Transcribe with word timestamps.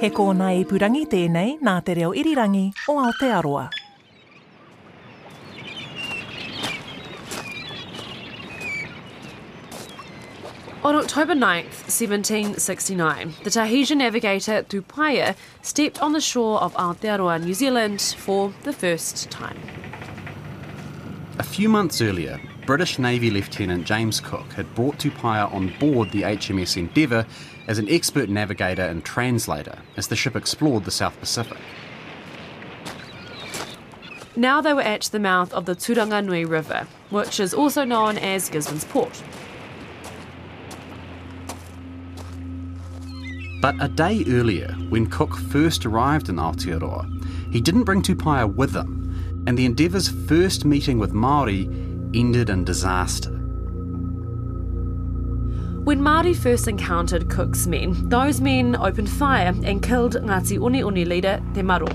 He 0.00 0.10
kōna 0.10 0.50
i 0.58 0.64
purangi 0.68 1.06
tēnei 1.08 1.56
nā 1.64 1.78
te 1.84 1.94
reo 1.96 2.10
irirangi 2.12 2.66
o 2.90 2.98
Aotearoa. 3.00 3.68
On 10.84 10.96
October 10.96 11.34
9th, 11.34 11.88
1769, 11.88 13.34
the 13.44 13.50
Tahitian 13.50 13.98
navigator 13.98 14.62
Tupaia 14.64 15.34
stepped 15.62 16.02
on 16.02 16.12
the 16.12 16.20
shore 16.20 16.60
of 16.60 16.74
Aotearoa, 16.74 17.42
New 17.42 17.54
Zealand 17.54 18.02
for 18.18 18.52
the 18.64 18.72
first 18.74 19.30
time. 19.30 19.56
A 21.38 21.42
few 21.42 21.70
months 21.70 22.02
earlier, 22.02 22.38
British 22.66 22.98
Navy 22.98 23.30
Lieutenant 23.30 23.84
James 23.84 24.20
Cook 24.20 24.50
had 24.54 24.74
brought 24.74 24.98
Tupaia 24.98 25.52
on 25.52 25.70
board 25.78 26.10
the 26.12 26.22
HMS 26.22 26.78
Endeavour 26.78 27.26
as 27.68 27.78
an 27.78 27.86
expert 27.90 28.30
navigator 28.30 28.82
and 28.82 29.04
translator 29.04 29.78
as 29.98 30.08
the 30.08 30.16
ship 30.16 30.34
explored 30.34 30.86
the 30.86 30.90
South 30.90 31.18
Pacific. 31.20 31.58
Now 34.34 34.62
they 34.62 34.72
were 34.72 34.80
at 34.80 35.02
the 35.02 35.18
mouth 35.18 35.52
of 35.52 35.66
the 35.66 35.76
Turanganui 35.76 36.48
River, 36.48 36.86
which 37.10 37.38
is 37.38 37.52
also 37.52 37.84
known 37.84 38.16
as 38.16 38.48
Gisborne's 38.48 38.84
Port. 38.84 39.22
But 43.60 43.76
a 43.78 43.88
day 43.88 44.24
earlier, 44.26 44.72
when 44.88 45.06
Cook 45.06 45.36
first 45.36 45.84
arrived 45.84 46.30
in 46.30 46.36
Aotearoa, 46.36 47.52
he 47.52 47.60
didn't 47.60 47.84
bring 47.84 48.00
Tupaia 48.00 48.46
with 48.52 48.74
him, 48.74 49.44
and 49.46 49.56
the 49.58 49.66
Endeavour's 49.66 50.08
first 50.26 50.64
meeting 50.64 50.98
with 50.98 51.12
Maori 51.12 51.68
ended 52.14 52.50
in 52.50 52.64
disaster. 52.64 53.30
When 55.84 56.00
Māori 56.00 56.34
first 56.34 56.66
encountered 56.66 57.28
Cook's 57.28 57.66
men, 57.66 58.08
those 58.08 58.40
men 58.40 58.74
opened 58.76 59.10
fire 59.10 59.52
and 59.64 59.82
killed 59.82 60.14
Ngāti 60.14 60.58
Oneone 60.58 61.06
leader 61.06 61.42
Te 61.52 61.60
Maro. 61.60 61.86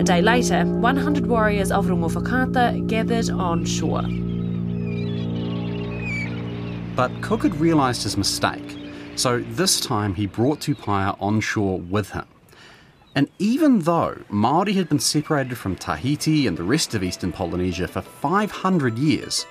A 0.00 0.04
day 0.04 0.22
later, 0.22 0.64
100 0.64 1.26
warriors 1.26 1.70
of 1.70 1.86
Rongowhakaata 1.86 2.86
gathered 2.88 3.28
on 3.30 3.64
shore. 3.64 4.02
But 6.96 7.12
Cook 7.22 7.42
had 7.42 7.54
realised 7.56 8.02
his 8.02 8.16
mistake, 8.16 8.78
so 9.16 9.40
this 9.50 9.80
time 9.80 10.14
he 10.14 10.26
brought 10.26 10.60
Tupaia 10.60 11.16
on 11.20 11.40
shore 11.40 11.78
with 11.78 12.10
him. 12.10 12.24
And 13.14 13.28
even 13.38 13.80
though 13.80 14.16
Māori 14.30 14.74
had 14.74 14.88
been 14.88 14.98
separated 14.98 15.58
from 15.58 15.76
Tahiti 15.76 16.46
and 16.46 16.56
the 16.56 16.62
rest 16.62 16.94
of 16.94 17.02
eastern 17.02 17.30
Polynesia 17.30 17.86
for 17.86 18.00
500 18.00 18.98
years, 18.98 19.44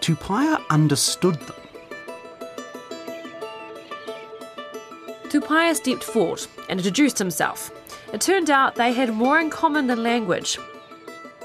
Tupaia 0.00 0.60
understood 0.68 1.36
them. 1.36 1.56
Tupaia 5.28 5.74
stepped 5.74 6.04
forward 6.04 6.46
and 6.68 6.78
introduced 6.80 7.18
himself. 7.18 7.70
It 8.12 8.20
turned 8.20 8.50
out 8.50 8.76
they 8.76 8.92
had 8.92 9.12
more 9.12 9.38
in 9.40 9.50
common 9.50 9.86
than 9.86 10.02
language. 10.02 10.58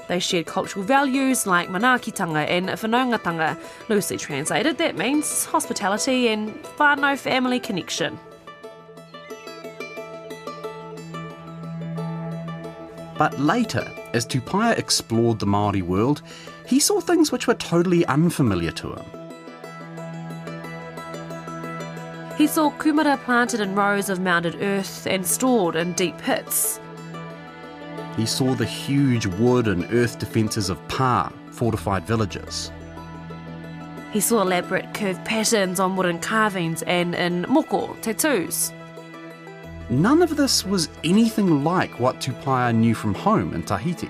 They 0.08 0.18
shared 0.18 0.46
cultural 0.46 0.84
values 0.84 1.46
like 1.46 1.68
manaakitanga 1.68 2.48
and 2.48 2.68
whanaungatanga. 2.68 3.56
Loosely 3.88 4.16
translated, 4.16 4.76
that 4.78 4.96
means 4.96 5.44
hospitality 5.44 6.28
and 6.28 6.52
whānau 6.78 7.16
family 7.16 7.60
connection. 7.60 8.18
But 13.20 13.38
later, 13.38 13.86
as 14.14 14.24
Tupaia 14.24 14.78
explored 14.78 15.40
the 15.40 15.46
Māori 15.46 15.82
world, 15.82 16.22
he 16.66 16.80
saw 16.80 17.00
things 17.00 17.30
which 17.30 17.46
were 17.46 17.52
totally 17.54 18.06
unfamiliar 18.06 18.70
to 18.70 18.94
him. 18.94 19.04
He 22.38 22.46
saw 22.46 22.70
kumara 22.70 23.22
planted 23.22 23.60
in 23.60 23.74
rows 23.74 24.08
of 24.08 24.20
mounded 24.20 24.62
earth 24.62 25.06
and 25.06 25.26
stored 25.26 25.76
in 25.76 25.92
deep 25.92 26.16
pits. 26.16 26.80
He 28.16 28.24
saw 28.24 28.54
the 28.54 28.64
huge 28.64 29.26
wood 29.26 29.68
and 29.68 29.84
earth 29.92 30.18
defences 30.18 30.70
of 30.70 30.78
Pa, 30.88 31.30
fortified 31.50 32.06
villages. 32.06 32.72
He 34.14 34.20
saw 34.20 34.40
elaborate 34.40 34.94
curved 34.94 35.22
patterns 35.26 35.78
on 35.78 35.94
wooden 35.94 36.20
carvings 36.20 36.80
and 36.84 37.14
in 37.14 37.44
moko, 37.44 38.00
tattoos. 38.00 38.72
None 39.90 40.22
of 40.22 40.36
this 40.36 40.64
was 40.64 40.88
anything 41.02 41.64
like 41.64 41.98
what 41.98 42.20
Tupaia 42.20 42.72
knew 42.72 42.94
from 42.94 43.12
home 43.12 43.52
in 43.54 43.64
Tahiti. 43.64 44.08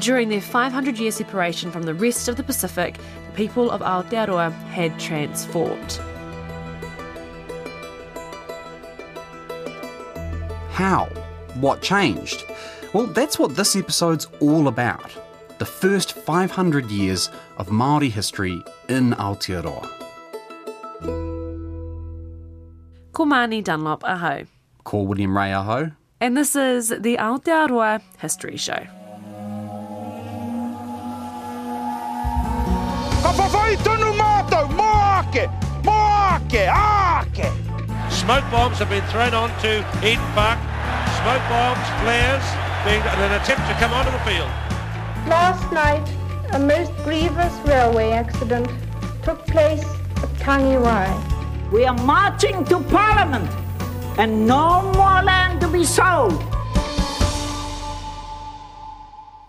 During 0.00 0.28
their 0.28 0.40
500 0.40 0.98
year 0.98 1.12
separation 1.12 1.70
from 1.70 1.84
the 1.84 1.94
rest 1.94 2.26
of 2.26 2.36
the 2.36 2.42
Pacific, 2.42 2.96
the 3.26 3.32
people 3.36 3.70
of 3.70 3.82
Aotearoa 3.82 4.52
had 4.70 4.98
transformed. 4.98 5.92
How? 10.72 11.04
What 11.60 11.80
changed? 11.80 12.44
Well, 12.92 13.06
that's 13.06 13.38
what 13.38 13.54
this 13.54 13.76
episode's 13.76 14.26
all 14.40 14.66
about. 14.66 15.12
The 15.58 15.66
first 15.66 16.14
500 16.14 16.90
years 16.90 17.30
of 17.58 17.68
Māori 17.68 18.10
history 18.10 18.60
in 18.88 19.12
Aotearoa. 19.12 20.01
Ko 23.12 23.26
Māni 23.26 23.62
Dunlop 23.62 24.02
aho. 24.04 24.46
Ko 24.84 25.02
William 25.02 25.36
Ray 25.36 25.52
Aho. 25.52 25.90
And 26.18 26.34
this 26.34 26.56
is 26.56 26.88
the 26.88 27.18
Aotearoa 27.18 28.00
History 28.18 28.56
Show. 28.56 28.86
Ka 33.20 33.32
whawhai 33.36 33.76
tonu 33.84 34.16
mātou, 34.16 34.64
mō 34.78 34.88
ake, 35.20 35.44
mō 35.84 35.96
ake, 36.36 36.64
ake! 36.72 37.52
Smoke 38.10 38.48
bombs 38.50 38.78
have 38.78 38.88
been 38.88 39.04
thrown 39.12 39.34
onto 39.34 39.84
Eden 40.00 40.24
Park. 40.32 40.58
Smoke 41.20 41.44
bombs, 41.52 41.84
flares, 42.00 42.46
being 42.86 43.02
an 43.02 43.36
attempt 43.42 43.68
to 43.68 43.74
come 43.74 43.92
onto 43.92 44.10
the 44.10 44.24
field. 44.24 44.48
Last 45.28 45.70
night, 45.70 46.08
a 46.54 46.58
most 46.58 46.96
grievous 47.04 47.52
railway 47.66 48.12
accident 48.12 48.68
took 49.22 49.44
place 49.46 49.84
at 50.16 50.30
Tangiwai. 50.40 51.31
We 51.72 51.86
are 51.86 51.96
marching 52.04 52.66
to 52.66 52.80
Parliament 52.80 53.50
and 54.18 54.46
no 54.46 54.82
more 54.92 55.22
land 55.22 55.62
to 55.62 55.68
be 55.68 55.84
sold. 55.84 56.38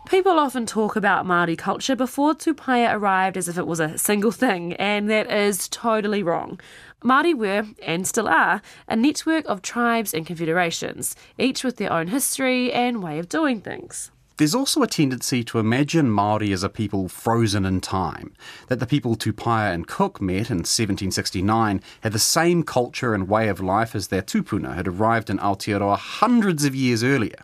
People 0.06 0.40
often 0.40 0.66
talk 0.66 0.96
about 0.96 1.26
Māori 1.26 1.58
culture 1.58 1.98
before 1.98 2.34
Tupaia 2.34 2.94
arrived 2.94 3.36
as 3.36 3.50
if 3.50 3.58
it 3.58 3.68
was 3.68 3.82
a 3.82 3.98
single 3.98 4.32
thing, 4.32 4.72
and 4.76 5.10
that 5.10 5.30
is 5.30 5.68
totally 5.68 6.24
wrong. 6.24 6.62
Māori 7.04 7.36
were, 7.36 7.66
and 7.86 8.08
still 8.08 8.30
are, 8.30 8.62
a 8.88 8.96
network 8.96 9.44
of 9.50 9.62
tribes 9.62 10.14
and 10.14 10.26
confederations, 10.26 11.18
each 11.38 11.62
with 11.62 11.76
their 11.76 11.92
own 11.92 12.08
history 12.08 12.72
and 12.72 13.04
way 13.04 13.20
of 13.20 13.28
doing 13.28 13.60
things. 13.60 14.12
There's 14.38 14.56
also 14.56 14.82
a 14.82 14.88
tendency 14.88 15.44
to 15.44 15.60
imagine 15.60 16.10
Māori 16.10 16.52
as 16.52 16.64
a 16.64 16.70
people 16.70 17.08
frozen 17.08 17.66
in 17.66 17.82
time, 17.82 18.34
that 18.68 18.80
the 18.80 18.88
people 18.88 19.16
Tupaia 19.16 19.72
and 19.72 19.88
Cook 19.88 20.20
met 20.20 20.50
in 20.50 20.64
1769 20.66 21.82
had 22.02 22.14
the 22.14 22.20
same 22.20 22.64
culture 22.64 23.14
and 23.14 23.30
way 23.30 23.48
of 23.48 23.60
life 23.60 23.94
as 23.94 24.08
their 24.08 24.24
tupuna 24.24 24.76
had 24.76 24.88
arrived 24.88 25.30
in 25.30 25.38
Aotearoa 25.38 25.98
hundreds 25.98 26.66
of 26.66 26.74
years 26.74 27.04
earlier. 27.04 27.36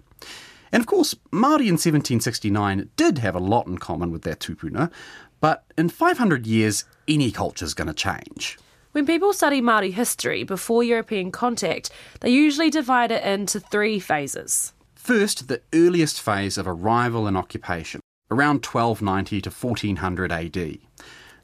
And 0.72 0.82
of 0.82 0.88
course, 0.88 1.14
Māori 1.32 1.68
in 1.68 1.78
1769 1.78 2.90
did 2.96 3.20
have 3.20 3.36
a 3.36 3.40
lot 3.40 3.68
in 3.68 3.78
common 3.78 4.12
with 4.12 4.24
their 4.24 4.36
tupuna, 4.36 4.92
but 5.40 5.66
in 5.78 5.90
500 5.90 6.48
years, 6.48 6.86
any 7.08 7.32
culture's 7.32 7.76
going 7.76 7.88
to 7.88 7.94
change. 7.94 8.58
When 8.94 9.06
people 9.06 9.34
study 9.34 9.62
Māori 9.62 9.94
history 9.94 10.44
before 10.44 10.84
European 10.84 11.32
contact, 11.32 11.92
they 12.22 12.32
usually 12.32 12.72
divide 12.72 13.12
it 13.12 13.24
into 13.24 13.60
three 13.60 14.00
phases. 14.00 14.74
First, 15.00 15.48
the 15.48 15.62
earliest 15.74 16.22
phase 16.22 16.58
of 16.58 16.68
arrival 16.68 17.26
and 17.26 17.38
occupation. 17.38 18.02
around 18.32 18.64
1290 18.64 19.42
to 19.42 19.50
1400 19.50 20.32
AD. 20.32 20.78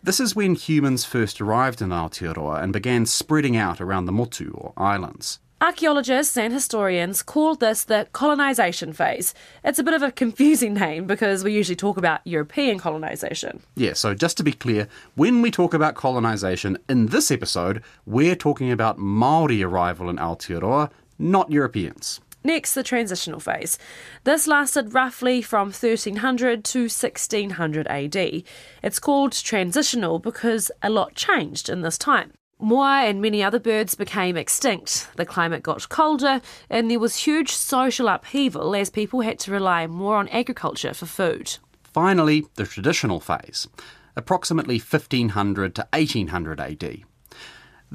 This 0.04 0.20
is 0.20 0.36
when 0.36 0.54
humans 0.54 1.04
first 1.04 1.42
arrived 1.42 1.82
in 1.82 1.90
Aotearoa 1.90 2.62
and 2.62 2.72
began 2.72 3.08
spreading 3.08 3.58
out 3.58 3.82
around 3.82 4.06
the 4.06 4.12
Motu, 4.12 4.52
or 4.56 4.72
islands. 4.78 5.40
Archaeologists 5.62 6.38
and 6.38 6.54
historians 6.54 7.24
call 7.24 7.56
this 7.56 7.86
the 7.86 8.08
colonisation 8.12 8.94
phase. 8.94 9.34
It's 9.64 9.80
a 9.80 9.84
bit 9.84 9.96
of 9.96 10.04
a 10.04 10.12
confusing 10.12 10.74
name 10.86 11.08
because 11.08 11.44
we 11.44 11.54
usually 11.54 11.76
talk 11.78 11.98
about 11.98 12.22
European 12.24 12.78
colonisation. 12.78 13.64
Yeah, 13.76 13.94
so 13.94 14.14
just 14.14 14.38
to 14.38 14.44
be 14.44 14.52
clear, 14.52 14.88
when 15.16 15.42
we 15.42 15.50
talk 15.50 15.74
about 15.74 15.96
colonisation 15.96 16.78
in 16.88 17.08
this 17.08 17.32
episode, 17.32 17.82
we're 18.06 18.36
talking 18.36 18.70
about 18.70 19.00
Maori 19.00 19.64
arrival 19.64 20.08
in 20.08 20.18
Aotearoa, 20.18 20.92
not 21.18 21.50
Europeans. 21.50 22.20
Next, 22.46 22.76
the 22.76 22.84
transitional 22.84 23.40
phase. 23.40 23.80
This 24.24 24.46
lasted 24.46 24.94
roughly 24.94 25.42
from 25.42 25.70
1300 25.70 26.64
to 26.66 26.82
1600 26.82 27.88
AD. 27.88 28.44
It's 28.84 29.00
called 29.00 29.32
transitional 29.32 30.20
because 30.20 30.70
a 30.84 30.92
lot 30.92 31.16
changed 31.16 31.70
in 31.70 31.82
this 31.82 31.98
time. 31.98 32.34
Moa 32.60 33.06
and 33.06 33.20
many 33.20 33.42
other 33.42 33.58
birds 33.58 33.96
became 33.96 34.38
extinct, 34.38 35.10
the 35.16 35.26
climate 35.26 35.64
got 35.64 35.90
colder, 35.90 36.40
and 36.70 36.92
there 36.92 37.00
was 37.00 37.16
huge 37.16 37.50
social 37.50 38.08
upheaval 38.08 38.76
as 38.76 38.92
people 38.92 39.22
had 39.22 39.40
to 39.40 39.52
rely 39.52 39.88
more 39.88 40.18
on 40.18 40.28
agriculture 40.28 40.94
for 40.94 41.08
food. 41.08 41.58
Finally, 41.82 42.46
the 42.58 42.66
traditional 42.66 43.20
phase, 43.20 43.68
approximately 44.16 44.78
1500 44.78 45.74
to 45.74 45.88
1800 45.94 46.60
AD. 46.60 47.06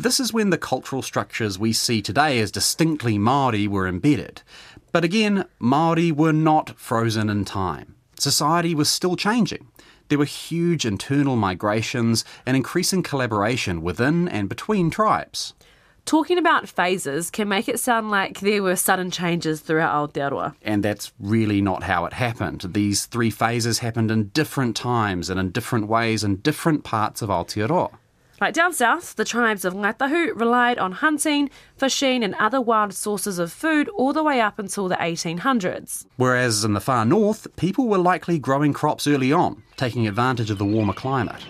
This 0.00 0.18
is 0.18 0.32
when 0.32 0.48
the 0.48 0.56
cultural 0.56 1.02
structures 1.02 1.58
we 1.58 1.74
see 1.74 2.00
today 2.00 2.40
as 2.40 2.50
distinctly 2.50 3.18
Māori 3.18 3.68
were 3.68 3.86
embedded. 3.86 4.40
But 4.92 5.04
again, 5.04 5.44
Māori 5.60 6.10
were 6.10 6.32
not 6.32 6.70
frozen 6.80 7.28
in 7.28 7.44
time. 7.44 7.96
Society 8.18 8.74
was 8.74 8.88
still 8.88 9.14
changing. 9.14 9.68
There 10.08 10.16
were 10.16 10.24
huge 10.24 10.86
internal 10.86 11.36
migrations 11.36 12.24
and 12.46 12.56
increasing 12.56 13.02
collaboration 13.02 13.82
within 13.82 14.26
and 14.26 14.48
between 14.48 14.88
tribes. 14.88 15.52
Talking 16.06 16.38
about 16.38 16.66
phases 16.66 17.30
can 17.30 17.46
make 17.50 17.68
it 17.68 17.78
sound 17.78 18.10
like 18.10 18.40
there 18.40 18.62
were 18.62 18.76
sudden 18.76 19.10
changes 19.10 19.60
throughout 19.60 20.14
Aotearoa. 20.14 20.54
And 20.62 20.82
that's 20.82 21.12
really 21.20 21.60
not 21.60 21.82
how 21.82 22.06
it 22.06 22.14
happened. 22.14 22.64
These 22.72 23.04
three 23.04 23.28
phases 23.28 23.80
happened 23.80 24.10
in 24.10 24.28
different 24.28 24.76
times 24.76 25.28
and 25.28 25.38
in 25.38 25.50
different 25.50 25.88
ways 25.88 26.24
in 26.24 26.36
different 26.36 26.84
parts 26.84 27.20
of 27.20 27.28
Aotearoa. 27.28 27.90
Like 28.40 28.54
down 28.54 28.72
south, 28.72 29.16
the 29.16 29.26
tribes 29.26 29.66
of 29.66 29.74
Ngāi 29.74 29.98
Tahu 29.98 30.34
relied 30.34 30.78
on 30.78 30.92
hunting, 30.92 31.50
fishing, 31.76 32.24
and 32.24 32.34
other 32.36 32.58
wild 32.58 32.94
sources 32.94 33.38
of 33.38 33.52
food 33.52 33.90
all 33.90 34.14
the 34.14 34.22
way 34.22 34.40
up 34.40 34.58
until 34.58 34.88
the 34.88 34.96
1800s. 34.96 36.06
Whereas 36.16 36.64
in 36.64 36.72
the 36.72 36.80
far 36.80 37.04
north, 37.04 37.54
people 37.56 37.86
were 37.86 37.98
likely 37.98 38.38
growing 38.38 38.72
crops 38.72 39.06
early 39.06 39.30
on, 39.30 39.62
taking 39.76 40.08
advantage 40.08 40.50
of 40.50 40.56
the 40.56 40.64
warmer 40.64 40.94
climate. 40.94 41.44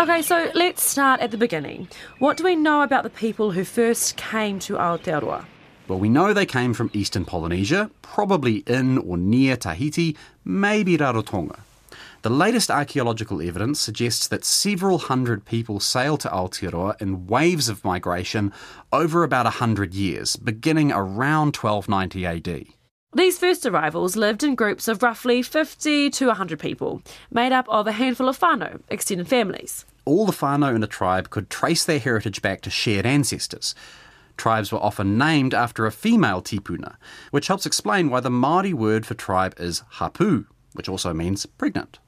Okay, 0.00 0.22
so 0.22 0.50
let's 0.54 0.82
start 0.82 1.20
at 1.20 1.30
the 1.30 1.36
beginning. 1.36 1.88
What 2.18 2.38
do 2.38 2.44
we 2.44 2.56
know 2.56 2.80
about 2.80 3.02
the 3.02 3.10
people 3.10 3.50
who 3.50 3.64
first 3.64 4.16
came 4.16 4.58
to 4.60 4.76
Aotearoa? 4.76 5.44
Well, 5.88 5.98
we 5.98 6.08
know 6.08 6.32
they 6.32 6.46
came 6.46 6.72
from 6.72 6.90
eastern 6.94 7.26
Polynesia, 7.26 7.90
probably 8.00 8.64
in 8.66 8.96
or 8.96 9.18
near 9.18 9.58
Tahiti, 9.58 10.16
maybe 10.42 10.96
Rarotonga. 10.96 11.58
The 12.22 12.30
latest 12.30 12.70
archaeological 12.70 13.42
evidence 13.42 13.80
suggests 13.80 14.28
that 14.28 14.44
several 14.44 14.98
hundred 14.98 15.44
people 15.44 15.80
sailed 15.80 16.20
to 16.20 16.28
Aotearoa 16.28 17.02
in 17.02 17.26
waves 17.26 17.68
of 17.68 17.84
migration 17.84 18.52
over 18.92 19.24
about 19.24 19.46
a 19.46 19.58
hundred 19.58 19.92
years, 19.92 20.36
beginning 20.36 20.92
around 20.92 21.56
1290 21.56 22.24
AD. 22.24 22.66
These 23.12 23.38
first 23.38 23.66
arrivals 23.66 24.14
lived 24.14 24.44
in 24.44 24.54
groups 24.54 24.86
of 24.86 25.02
roughly 25.02 25.42
50 25.42 26.10
to 26.10 26.26
100 26.28 26.60
people, 26.60 27.02
made 27.32 27.50
up 27.50 27.68
of 27.68 27.88
a 27.88 27.92
handful 27.92 28.28
of 28.28 28.38
whānau, 28.38 28.80
extended 28.88 29.26
families. 29.26 29.84
All 30.04 30.24
the 30.24 30.32
whānau 30.32 30.76
in 30.76 30.84
a 30.84 30.86
tribe 30.86 31.28
could 31.30 31.50
trace 31.50 31.84
their 31.84 31.98
heritage 31.98 32.40
back 32.40 32.60
to 32.60 32.70
shared 32.70 33.04
ancestors. 33.04 33.74
Tribes 34.36 34.70
were 34.70 34.78
often 34.78 35.18
named 35.18 35.54
after 35.54 35.86
a 35.86 35.92
female 35.92 36.40
tipuna, 36.40 36.94
which 37.32 37.48
helps 37.48 37.66
explain 37.66 38.10
why 38.10 38.20
the 38.20 38.30
Māori 38.30 38.72
word 38.72 39.04
for 39.06 39.14
tribe 39.14 39.54
is 39.58 39.82
hapu, 39.94 40.46
which 40.74 40.88
also 40.88 41.12
means 41.12 41.46
pregnant. 41.46 41.98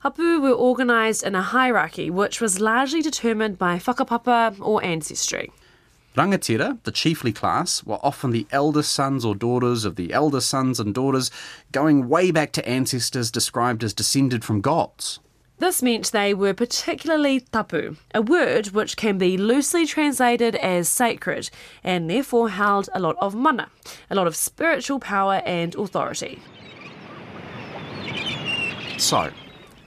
Hapu 0.00 0.40
were 0.40 0.52
organised 0.52 1.22
in 1.22 1.34
a 1.34 1.42
hierarchy 1.42 2.10
which 2.10 2.40
was 2.40 2.60
largely 2.60 3.02
determined 3.02 3.58
by 3.58 3.78
whakapapa 3.78 4.56
or 4.60 4.84
ancestry. 4.84 5.50
Rangatira, 6.16 6.78
the 6.84 6.92
chiefly 6.92 7.32
class, 7.32 7.84
were 7.84 7.98
often 8.02 8.30
the 8.30 8.46
eldest 8.50 8.92
sons 8.92 9.24
or 9.24 9.34
daughters 9.34 9.84
of 9.84 9.96
the 9.96 10.12
eldest 10.12 10.48
sons 10.48 10.80
and 10.80 10.94
daughters, 10.94 11.30
going 11.72 12.08
way 12.08 12.30
back 12.30 12.52
to 12.52 12.66
ancestors 12.66 13.30
described 13.30 13.84
as 13.84 13.92
descended 13.92 14.44
from 14.44 14.62
gods. 14.62 15.20
This 15.58 15.82
meant 15.82 16.12
they 16.12 16.34
were 16.34 16.52
particularly 16.52 17.40
tapu, 17.40 17.96
a 18.14 18.20
word 18.20 18.68
which 18.68 18.96
can 18.96 19.16
be 19.16 19.38
loosely 19.38 19.86
translated 19.86 20.54
as 20.56 20.88
sacred 20.88 21.48
and 21.82 22.10
therefore 22.10 22.50
held 22.50 22.90
a 22.94 23.00
lot 23.00 23.16
of 23.20 23.34
mana, 23.34 23.70
a 24.10 24.14
lot 24.14 24.26
of 24.26 24.36
spiritual 24.36 25.00
power 25.00 25.42
and 25.46 25.74
authority. 25.74 26.40
So, 28.98 29.30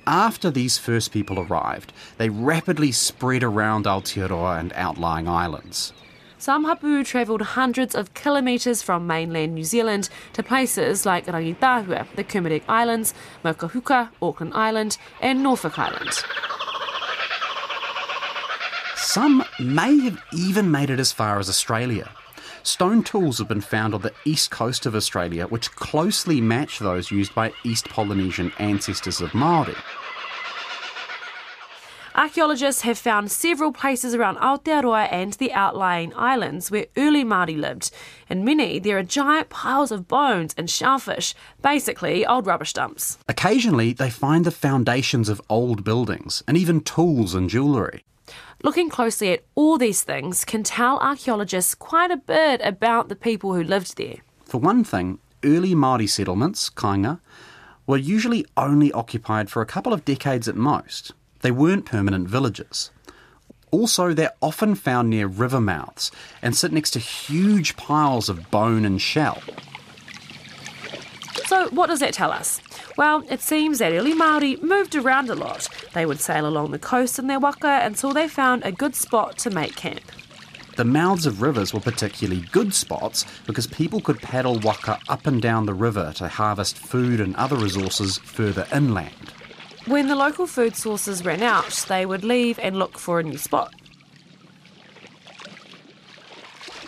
after 0.09 0.50
these 0.50 0.79
first 0.79 1.11
people 1.11 1.39
arrived, 1.39 1.94
they 2.17 2.29
rapidly 2.29 2.91
spread 2.91 3.44
around 3.44 3.85
Aotearoa 3.85 4.59
and 4.59 4.73
outlying 4.73 5.27
islands. 5.27 5.94
Some 6.39 6.63
hapu 6.63 7.03
travelled 7.03 7.41
hundreds 7.41 7.94
of 7.94 8.13
kilometres 8.15 8.81
from 8.81 9.06
mainland 9.06 9.53
New 9.53 9.63
Zealand 9.63 10.09
to 10.33 10.41
places 10.41 11.06
like 11.06 11.27
Rangitahua, 11.27 12.07
the 12.15 12.23
Kermadec 12.23 12.63
Islands, 12.67 13.13
Maungahuka, 13.45 14.09
Auckland 14.21 14.53
Island, 14.56 14.97
and 15.21 15.44
Norfolk 15.44 15.77
Island. 15.77 16.23
Some 18.95 19.44
may 19.59 20.00
have 20.00 20.19
even 20.33 20.71
made 20.71 20.89
it 20.89 21.00
as 21.00 21.11
far 21.11 21.39
as 21.39 21.50
Australia. 21.50 22.09
Stone 22.69 23.01
tools 23.01 23.39
have 23.39 23.48
been 23.48 23.62
found 23.62 23.95
on 23.95 24.01
the 24.01 24.13
east 24.25 24.51
coast 24.51 24.86
of 24.86 24.94
Australia 24.94 25.48
which 25.48 25.71
closely 25.71 26.39
match 26.39 26.77
those 26.77 27.10
used 27.10 27.33
by 27.33 27.51
East 27.63 27.89
Polynesian 27.89 28.54
ancestors 28.60 29.21
of 29.21 29.31
Māori. 29.31 29.75
Archaeologists 32.19 32.81
have 32.81 32.98
found 32.98 33.31
several 33.31 33.71
places 33.71 34.13
around 34.13 34.36
Aotearoa 34.39 35.07
and 35.10 35.31
the 35.36 35.54
outlying 35.54 36.13
islands 36.18 36.69
where 36.69 36.88
early 36.98 37.24
Māori 37.24 37.57
lived. 37.57 37.92
In 38.30 38.44
many, 38.44 38.77
there 38.77 38.98
are 38.98 39.04
giant 39.04 39.48
piles 39.48 39.89
of 39.89 40.10
bones 40.10 40.54
and 40.57 40.69
shellfish, 40.69 41.33
basically 41.62 42.25
old 42.25 42.45
rubbish 42.45 42.74
dumps. 42.74 43.18
Occasionally, 43.30 43.94
they 43.94 44.10
find 44.10 44.44
the 44.44 44.51
foundations 44.51 45.30
of 45.30 45.42
old 45.49 45.85
buildings 45.85 46.44
and 46.45 46.57
even 46.57 46.81
tools 46.81 47.33
and 47.33 47.49
jewellery. 47.49 48.04
Looking 48.64 48.90
closely 48.90 49.31
at 49.31 49.45
all 49.56 49.78
these 49.78 50.02
things 50.02 50.44
can 50.44 50.64
tell 50.64 50.99
archaeologists 50.99 51.73
quite 51.73 52.11
a 52.11 52.18
bit 52.18 52.59
about 52.66 53.07
the 53.07 53.16
people 53.16 53.54
who 53.54 53.64
lived 53.64 53.95
there. 53.95 54.18
For 54.44 54.57
one 54.57 54.83
thing, 54.83 55.19
early 55.45 55.73
Māori 55.73 56.09
settlements, 56.09 56.69
kainga, 56.69 57.21
were 57.88 57.95
usually 57.95 58.45
only 58.57 58.92
occupied 58.92 59.49
for 59.49 59.61
a 59.61 59.66
couple 59.66 59.94
of 59.94 60.04
decades 60.04 60.49
at 60.49 60.57
most. 60.57 61.14
They 61.41 61.51
weren't 61.51 61.85
permanent 61.85 62.27
villages. 62.27 62.91
Also, 63.71 64.13
they're 64.13 64.33
often 64.41 64.75
found 64.75 65.09
near 65.09 65.27
river 65.27 65.61
mouths 65.61 66.11
and 66.41 66.55
sit 66.55 66.71
next 66.71 66.91
to 66.91 66.99
huge 66.99 67.77
piles 67.77 68.27
of 68.29 68.49
bone 68.49 68.83
and 68.83 69.01
shell. 69.01 69.41
So, 71.45 71.69
what 71.69 71.87
does 71.87 71.99
that 71.99 72.13
tell 72.13 72.31
us? 72.31 72.61
Well, 72.97 73.23
it 73.29 73.41
seems 73.41 73.79
that 73.79 73.93
early 73.93 74.13
Māori 74.13 74.61
moved 74.61 74.95
around 74.95 75.29
a 75.29 75.35
lot. 75.35 75.69
They 75.93 76.05
would 76.05 76.19
sail 76.19 76.47
along 76.47 76.71
the 76.71 76.79
coast 76.79 77.17
in 77.17 77.27
their 77.27 77.39
waka 77.39 77.81
until 77.83 78.11
they 78.11 78.27
found 78.27 78.63
a 78.63 78.71
good 78.71 78.95
spot 78.95 79.37
to 79.39 79.49
make 79.49 79.75
camp. 79.75 80.01
The 80.75 80.85
mouths 80.85 81.25
of 81.25 81.41
rivers 81.41 81.73
were 81.73 81.79
particularly 81.79 82.41
good 82.51 82.73
spots 82.73 83.25
because 83.45 83.67
people 83.67 83.99
could 83.99 84.21
paddle 84.21 84.59
waka 84.59 84.99
up 85.09 85.27
and 85.27 85.41
down 85.41 85.65
the 85.65 85.73
river 85.73 86.13
to 86.15 86.27
harvest 86.27 86.77
food 86.77 87.19
and 87.19 87.35
other 87.35 87.55
resources 87.55 88.17
further 88.17 88.67
inland. 88.73 89.33
When 89.86 90.07
the 90.07 90.16
local 90.16 90.45
food 90.45 90.76
sources 90.76 91.26
ran 91.26 91.42
out, 91.42 91.86
they 91.88 92.06
would 92.06 92.24
leave 92.24 92.59
and 92.59 92.78
look 92.78 92.98
for 92.98 93.19
a 93.19 93.24
new 93.24 93.38
spot. 93.38 93.74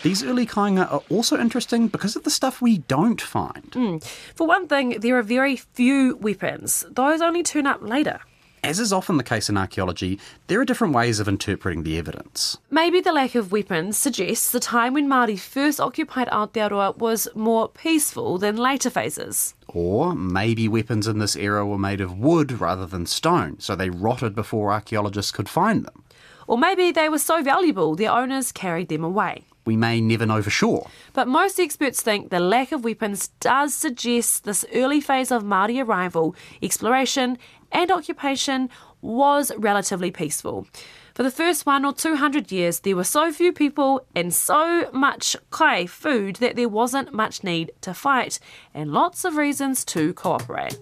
These 0.03 0.23
early 0.23 0.47
kainga 0.47 0.91
are 0.91 1.03
also 1.09 1.39
interesting 1.39 1.87
because 1.87 2.15
of 2.15 2.23
the 2.23 2.31
stuff 2.31 2.61
we 2.61 2.79
don't 2.79 3.21
find. 3.21 3.71
Mm. 3.71 4.03
For 4.33 4.47
one 4.47 4.67
thing, 4.67 4.99
there 4.99 5.15
are 5.17 5.23
very 5.23 5.55
few 5.55 6.17
weapons. 6.17 6.85
Those 6.89 7.21
only 7.21 7.43
turn 7.43 7.67
up 7.67 7.81
later. 7.83 8.19
As 8.63 8.79
is 8.79 8.93
often 8.93 9.17
the 9.17 9.23
case 9.23 9.49
in 9.49 9.57
archaeology, 9.57 10.19
there 10.45 10.59
are 10.59 10.65
different 10.65 10.93
ways 10.93 11.19
of 11.19 11.27
interpreting 11.27 11.81
the 11.81 11.97
evidence. 11.97 12.59
Maybe 12.69 13.01
the 13.01 13.11
lack 13.11 13.33
of 13.33 13.51
weapons 13.51 13.97
suggests 13.97 14.51
the 14.51 14.59
time 14.59 14.93
when 14.93 15.07
Māori 15.07 15.39
first 15.39 15.81
occupied 15.81 16.27
Aotearoa 16.27 16.97
was 16.97 17.27
more 17.33 17.69
peaceful 17.69 18.37
than 18.37 18.57
later 18.57 18.91
phases. 18.91 19.55
Or 19.73 20.13
maybe 20.15 20.67
weapons 20.67 21.07
in 21.07 21.19
this 21.19 21.35
era 21.35 21.65
were 21.65 21.77
made 21.77 22.01
of 22.01 22.19
wood 22.19 22.59
rather 22.59 22.85
than 22.85 23.05
stone, 23.05 23.59
so 23.59 23.75
they 23.75 23.89
rotted 23.89 24.35
before 24.35 24.71
archaeologists 24.71 25.31
could 25.31 25.47
find 25.47 25.85
them. 25.85 26.03
Or 26.47 26.57
maybe 26.57 26.91
they 26.91 27.07
were 27.07 27.19
so 27.19 27.41
valuable 27.41 27.95
their 27.95 28.11
owners 28.11 28.51
carried 28.51 28.89
them 28.89 29.03
away. 29.03 29.45
we 29.63 29.77
may 29.77 30.01
never 30.01 30.25
know 30.25 30.41
for 30.41 30.49
sure. 30.49 30.89
But 31.13 31.27
most 31.27 31.59
experts 31.59 32.01
think 32.01 32.31
the 32.31 32.39
lack 32.39 32.71
of 32.71 32.83
weapons 32.83 33.27
does 33.39 33.73
suggest 33.73 34.43
this 34.43 34.65
early 34.73 34.99
phase 34.99 35.31
of 35.31 35.43
Māori 35.43 35.85
arrival, 35.85 36.35
exploration, 36.61 37.37
and 37.71 37.91
occupation 37.91 38.69
was 39.01 39.51
relatively 39.57 40.11
peaceful. 40.11 40.67
For 41.13 41.23
the 41.23 41.31
first 41.31 41.65
one 41.65 41.83
or 41.83 41.93
two 41.93 42.15
hundred 42.15 42.51
years, 42.51 42.79
there 42.79 42.95
were 42.95 43.03
so 43.03 43.31
few 43.31 43.51
people 43.51 44.05
and 44.15 44.33
so 44.33 44.89
much 44.93 45.35
kai 45.49 45.85
food 45.85 46.37
that 46.37 46.55
there 46.55 46.69
wasn't 46.69 47.13
much 47.13 47.43
need 47.43 47.71
to 47.81 47.93
fight, 47.93 48.39
and 48.73 48.91
lots 48.91 49.25
of 49.25 49.35
reasons 49.35 49.83
to 49.85 50.13
cooperate. 50.13 50.79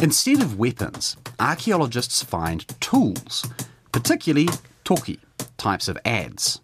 Instead 0.00 0.40
of 0.40 0.58
weapons, 0.58 1.16
archaeologists 1.40 2.22
find 2.22 2.64
tools, 2.80 3.44
particularly 3.90 4.48
toki, 4.84 5.18
types 5.56 5.88
of 5.88 5.98
adze. 6.04 6.60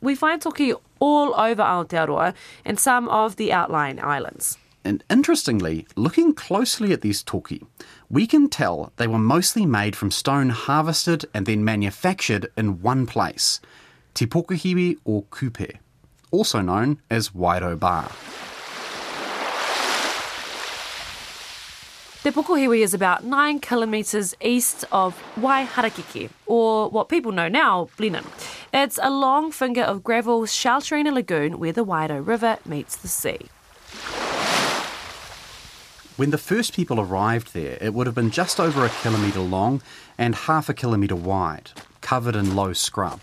We 0.00 0.14
find 0.14 0.40
toki 0.40 0.74
all 1.00 1.34
over 1.34 1.62
Aotearoa 1.62 2.34
and 2.64 2.78
some 2.78 3.08
of 3.08 3.34
the 3.34 3.52
outlying 3.52 4.00
islands. 4.00 4.58
And 4.86 5.02
interestingly, 5.08 5.86
looking 5.96 6.34
closely 6.34 6.92
at 6.92 7.00
these 7.00 7.22
toki, 7.22 7.62
we 8.10 8.26
can 8.26 8.50
tell 8.50 8.92
they 8.96 9.06
were 9.06 9.18
mostly 9.18 9.64
made 9.64 9.96
from 9.96 10.10
stone 10.10 10.50
harvested 10.50 11.24
and 11.32 11.46
then 11.46 11.64
manufactured 11.64 12.50
in 12.56 12.82
one 12.82 13.06
place, 13.06 13.60
Te 14.12 14.26
Pokohiwi 14.26 14.98
o 15.06 15.22
Kupe, 15.30 15.78
also 16.30 16.60
known 16.60 17.00
as 17.10 17.30
Wairau 17.30 17.78
Bar. 17.78 18.10
Te 22.22 22.30
is 22.82 22.94
about 22.94 23.24
9 23.24 23.60
kilometres 23.60 24.34
east 24.40 24.84
of 24.92 25.14
Waiharakeke, 25.36 26.30
or 26.46 26.90
what 26.90 27.08
people 27.08 27.32
know 27.32 27.48
now, 27.48 27.88
Blenheim. 27.96 28.24
It's 28.72 28.98
a 29.02 29.10
long 29.10 29.50
finger 29.50 29.82
of 29.82 30.02
gravel 30.02 30.46
sheltering 30.46 31.06
a 31.06 31.12
lagoon 31.12 31.58
where 31.58 31.72
the 31.72 31.84
Wairau 31.84 32.26
River 32.26 32.58
meets 32.66 32.96
the 32.96 33.08
sea. 33.08 33.38
When 36.16 36.30
the 36.30 36.38
first 36.38 36.74
people 36.74 37.00
arrived 37.00 37.54
there, 37.54 37.76
it 37.80 37.92
would 37.92 38.06
have 38.06 38.14
been 38.14 38.30
just 38.30 38.60
over 38.60 38.84
a 38.84 38.88
kilometre 38.88 39.40
long 39.40 39.82
and 40.16 40.36
half 40.36 40.68
a 40.68 40.74
kilometre 40.74 41.16
wide, 41.16 41.72
covered 42.02 42.36
in 42.36 42.54
low 42.54 42.72
scrub. 42.72 43.20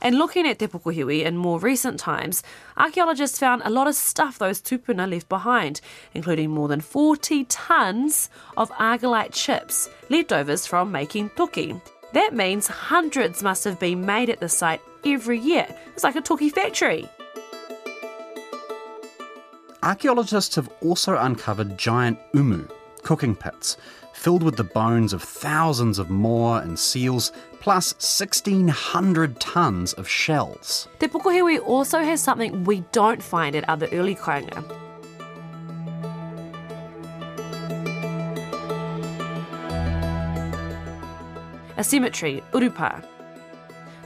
And 0.00 0.16
looking 0.18 0.46
at 0.46 0.60
Te 0.60 0.68
Pokohiwi 0.68 1.24
in 1.24 1.36
more 1.36 1.58
recent 1.58 1.98
times, 1.98 2.44
archaeologists 2.76 3.40
found 3.40 3.62
a 3.64 3.70
lot 3.70 3.88
of 3.88 3.96
stuff 3.96 4.38
those 4.38 4.62
tupuna 4.62 5.10
left 5.10 5.28
behind, 5.28 5.80
including 6.14 6.50
more 6.50 6.68
than 6.68 6.80
40 6.80 7.44
tonnes 7.46 8.28
of 8.56 8.70
argillite 8.70 9.32
chips, 9.32 9.90
leftovers 10.10 10.64
from 10.64 10.92
making 10.92 11.30
toki. 11.30 11.74
That 12.12 12.34
means 12.34 12.68
hundreds 12.68 13.42
must 13.42 13.64
have 13.64 13.80
been 13.80 14.06
made 14.06 14.30
at 14.30 14.38
the 14.38 14.48
site 14.48 14.80
every 15.04 15.40
year. 15.40 15.66
It's 15.94 16.04
like 16.04 16.14
a 16.14 16.20
toki 16.20 16.50
factory. 16.50 17.08
Archaeologists 19.82 20.56
have 20.56 20.68
also 20.82 21.16
uncovered 21.16 21.78
giant 21.78 22.18
umu, 22.34 22.66
cooking 23.04 23.36
pits, 23.36 23.76
filled 24.12 24.42
with 24.42 24.56
the 24.56 24.64
bones 24.64 25.12
of 25.12 25.22
thousands 25.22 26.00
of 26.00 26.10
moa 26.10 26.60
and 26.62 26.76
seals, 26.76 27.30
plus 27.60 27.92
1,600 27.94 29.38
tonnes 29.38 29.96
of 29.96 30.08
shells. 30.08 30.88
Te 30.98 31.06
Pokohiwi 31.06 31.60
also 31.64 32.00
has 32.00 32.20
something 32.20 32.64
we 32.64 32.80
don't 32.90 33.22
find 33.22 33.54
at 33.54 33.68
other 33.68 33.88
early 33.92 34.16
kainga. 34.16 34.64
A 41.76 41.84
cemetery, 41.84 42.42
Urupa. 42.50 43.04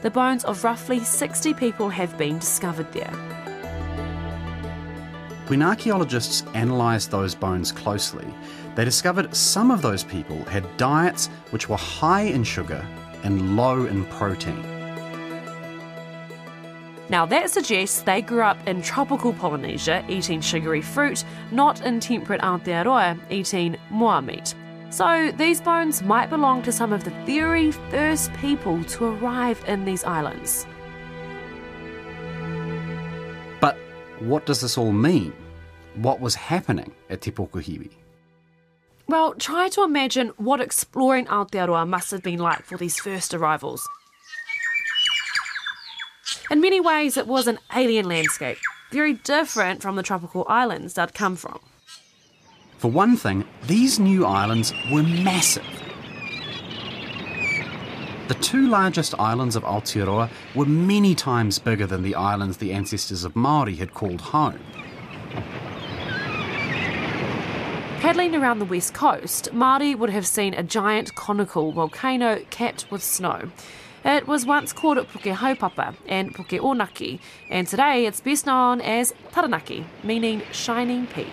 The 0.02 0.11
bones 0.11 0.45
of 0.45 0.62
roughly 0.64 1.00
60 1.00 1.55
people 1.55 1.88
have 1.88 2.19
been 2.19 2.38
discovered 2.38 2.93
there. 2.93 3.42
When 5.53 5.61
archaeologists 5.61 6.45
analysed 6.55 7.11
those 7.11 7.35
bones 7.35 7.73
closely, 7.73 8.25
they 8.75 8.87
discovered 8.87 9.37
some 9.37 9.71
of 9.71 9.83
those 9.83 10.03
people 10.03 10.43
had 10.45 10.65
diets 10.79 11.27
which 11.51 11.69
were 11.69 11.77
high 11.77 12.23
in 12.23 12.43
sugar 12.43 12.83
and 13.23 13.55
low 13.55 13.85
in 13.85 14.07
protein. 14.07 14.63
Now, 17.11 17.27
that 17.27 17.51
suggests 17.51 18.01
they 18.01 18.23
grew 18.23 18.41
up 18.41 18.67
in 18.67 18.81
tropical 18.81 19.35
Polynesia 19.35 20.03
eating 20.09 20.41
sugary 20.41 20.81
fruit, 20.81 21.23
not 21.51 21.83
in 21.83 22.01
temperate 22.01 22.41
Aotearoa 22.41 23.21
eating 23.29 23.77
moa 23.91 24.23
meat. 24.23 24.55
So, 24.89 25.33
these 25.37 25.61
bones 25.61 26.03
might 26.03 26.31
belong 26.31 26.63
to 26.63 26.73
some 26.73 26.95
of 26.95 27.05
the 27.05 27.13
very 27.27 27.73
first 27.73 28.33
people 28.41 28.83
to 28.85 29.05
arrive 29.05 29.63
in 29.69 29.85
these 29.85 30.03
islands. 30.03 30.67
But 33.61 33.77
what 34.19 34.47
does 34.47 34.63
this 34.63 34.79
all 34.79 34.93
mean? 34.93 35.35
What 35.97 36.21
was 36.21 36.35
happening 36.35 36.93
at 37.11 37.21
Te 37.21 37.31
Pokohiwi? 37.31 37.91
Well, 39.09 39.35
try 39.35 39.69
to 39.71 39.83
imagine 39.83 40.29
what 40.39 40.61
exploring 40.61 41.27
Aotearoa 41.27 41.87
must 41.87 42.11
have 42.13 42.23
been 42.23 42.39
like 42.39 42.65
for 42.65 42.79
these 42.79 42.99
first 42.99 43.35
arrivals. 43.35 43.87
In 46.51 46.61
many 46.61 46.81
ways, 46.81 47.17
it 47.17 47.27
was 47.27 47.47
an 47.47 47.59
alien 47.75 48.09
landscape, 48.09 48.59
very 48.91 49.15
different 49.15 49.83
from 49.83 49.97
the 49.97 50.03
tropical 50.03 50.47
islands 50.49 50.95
they'd 50.95 51.15
come 51.15 51.37
from. 51.37 51.61
For 52.79 52.91
one 52.91 53.17
thing, 53.17 53.45
these 53.67 53.99
new 53.99 54.25
islands 54.25 54.73
were 54.91 55.03
massive. 55.03 55.65
The 58.29 58.35
two 58.35 58.69
largest 58.69 59.15
islands 59.19 59.57
of 59.57 59.63
Aotearoa 59.63 60.31
were 60.55 60.65
many 60.65 61.15
times 61.15 61.59
bigger 61.59 61.87
than 61.87 62.03
the 62.03 62.15
islands 62.15 62.57
the 62.57 62.73
ancestors 62.73 63.25
of 63.25 63.37
Maori 63.37 63.75
had 63.75 63.93
called 63.93 64.21
home. 64.21 64.61
Paddling 68.03 68.35
around 68.35 68.59
the 68.59 68.65
west 68.65 68.95
coast, 68.95 69.49
Māori 69.53 69.97
would 69.97 70.11
have 70.11 70.27
seen 70.27 70.55
a 70.55 70.65
giant 70.65 71.15
conical 71.15 71.71
volcano 71.71 72.45
capped 72.51 72.91
with 72.91 73.01
snow. 73.01 73.53
It 74.05 74.27
was 74.27 74.45
once 74.45 74.73
called 74.73 74.99
Puke 75.07 75.37
Haupapa 75.37 75.95
and 76.09 76.35
Puke 76.35 76.61
Onaki, 76.61 77.21
and 77.49 77.65
today 77.69 78.05
it's 78.05 78.21
best 78.21 78.45
known 78.45 78.81
as 78.81 79.15
Taranaki, 79.31 79.85
meaning 80.03 80.43
shining 80.51 81.07
peak. 81.07 81.29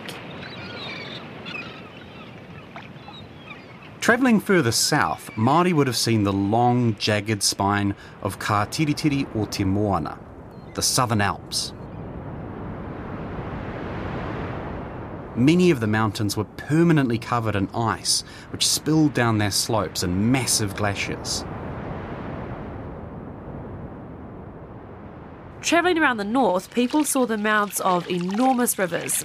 Travelling 4.00 4.40
further 4.40 4.72
south, 4.72 5.32
Māori 5.34 5.74
would 5.74 5.88
have 5.88 5.98
seen 5.98 6.24
the 6.24 6.32
long, 6.32 6.96
jagged 7.00 7.42
spine 7.42 7.96
of 8.22 8.38
Ka 8.38 8.68
Tiritiri 8.68 9.28
o 9.36 9.46
Te 9.46 9.64
Moana, 9.64 10.20
the 10.76 10.84
Southern 10.84 11.22
Alps. 11.22 11.74
Many 15.40 15.72
of 15.72 15.80
the 15.80 15.88
mountains 15.88 16.36
were 16.36 16.44
permanently 16.44 17.18
covered 17.18 17.56
in 17.56 17.70
ice, 17.74 18.26
which 18.52 18.68
spilled 18.68 19.14
down 19.14 19.38
their 19.38 19.52
slopes 19.52 20.04
in 20.04 20.34
massive 20.34 20.76
glaciers. 20.76 21.46
Travelling 25.62 25.98
around 25.98 26.18
the 26.18 26.26
north, 26.26 26.74
people 26.74 27.06
saw 27.06 27.26
the 27.26 27.38
mouths 27.38 27.80
of 27.80 28.10
enormous 28.10 28.78
rivers. 28.78 29.24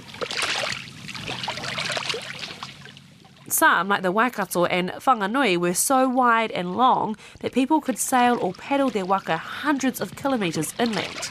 Some, 3.49 3.89
like 3.89 4.01
the 4.01 4.13
Waikato 4.13 4.63
and 4.63 4.91
Whanganui, 4.91 5.57
were 5.57 5.73
so 5.73 6.07
wide 6.07 6.51
and 6.51 6.77
long 6.77 7.17
that 7.41 7.51
people 7.51 7.81
could 7.81 7.97
sail 7.97 8.39
or 8.41 8.53
paddle 8.53 8.89
their 8.89 9.05
waka 9.05 9.35
hundreds 9.35 9.99
of 9.99 10.15
kilometres 10.15 10.73
inland. 10.79 11.29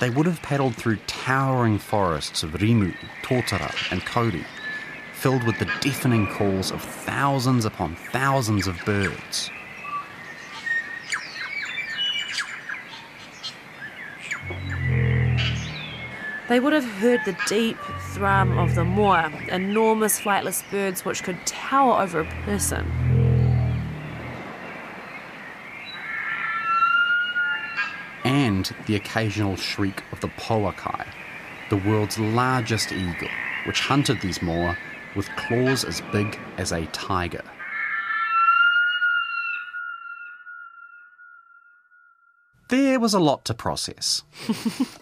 They 0.00 0.10
would 0.10 0.26
have 0.26 0.40
paddled 0.42 0.76
through 0.76 0.98
towering 1.08 1.78
forests 1.78 2.44
of 2.44 2.52
rimu, 2.52 2.94
totara, 3.22 3.74
and 3.90 4.04
kauri, 4.06 4.44
filled 5.12 5.42
with 5.42 5.58
the 5.58 5.68
deafening 5.80 6.28
calls 6.28 6.70
of 6.70 6.80
thousands 6.82 7.64
upon 7.64 7.96
thousands 7.96 8.68
of 8.68 8.78
birds. 8.84 9.50
They 16.48 16.60
would 16.60 16.72
have 16.72 16.84
heard 16.84 17.20
the 17.24 17.36
deep 17.46 17.76
thrum 18.12 18.56
of 18.56 18.74
the 18.74 18.84
moa, 18.84 19.30
enormous 19.48 20.20
flightless 20.20 20.62
birds 20.70 21.04
which 21.04 21.22
could 21.24 21.44
tower 21.44 22.00
over 22.00 22.20
a 22.20 22.24
person. 22.44 23.17
And 28.28 28.70
the 28.86 28.94
occasional 28.94 29.56
shriek 29.56 30.02
of 30.12 30.20
the 30.20 30.28
pouākai, 30.28 31.06
the 31.70 31.78
world's 31.78 32.18
largest 32.18 32.92
eagle, 32.92 33.30
which 33.66 33.80
hunted 33.80 34.20
these 34.20 34.42
moa 34.42 34.76
with 35.16 35.26
claws 35.36 35.82
as 35.82 36.02
big 36.12 36.38
as 36.58 36.70
a 36.70 36.84
tiger. 36.88 37.42
There 42.68 43.00
was 43.00 43.14
a 43.14 43.18
lot 43.18 43.46
to 43.46 43.54
process. 43.54 44.22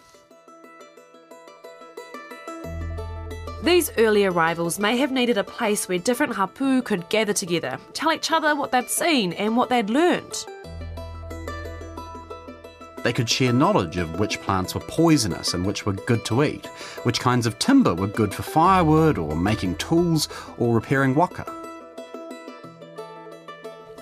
These 3.65 3.91
early 3.99 4.25
arrivals 4.25 4.79
may 4.79 4.97
have 4.99 5.11
needed 5.11 5.37
a 5.37 5.43
place 5.43 5.89
where 5.89 5.99
different 5.99 6.37
hapu 6.37 6.81
could 6.83 7.09
gather 7.09 7.33
together, 7.33 7.81
tell 7.93 8.13
each 8.13 8.31
other 8.31 8.55
what 8.55 8.71
they'd 8.71 8.89
seen 8.89 9.33
and 9.33 9.57
what 9.57 9.69
they'd 9.69 9.91
learnt. 9.91 10.47
They 13.07 13.13
could 13.13 13.31
share 13.31 13.53
knowledge 13.53 13.99
of 13.99 14.19
which 14.19 14.41
plants 14.41 14.75
were 14.75 14.81
poisonous 14.81 15.55
and 15.55 15.65
which 15.65 15.87
were 15.87 15.93
good 15.93 16.25
to 16.25 16.43
eat, 16.43 16.67
which 17.05 17.21
kinds 17.21 17.47
of 17.47 17.57
timber 17.61 17.95
were 17.95 18.09
good 18.09 18.35
for 18.35 18.43
firewood 18.43 19.17
or 19.17 19.37
making 19.37 19.77
tools 19.77 20.29
or 20.59 20.75
repairing 20.75 21.15
waka. 21.15 21.47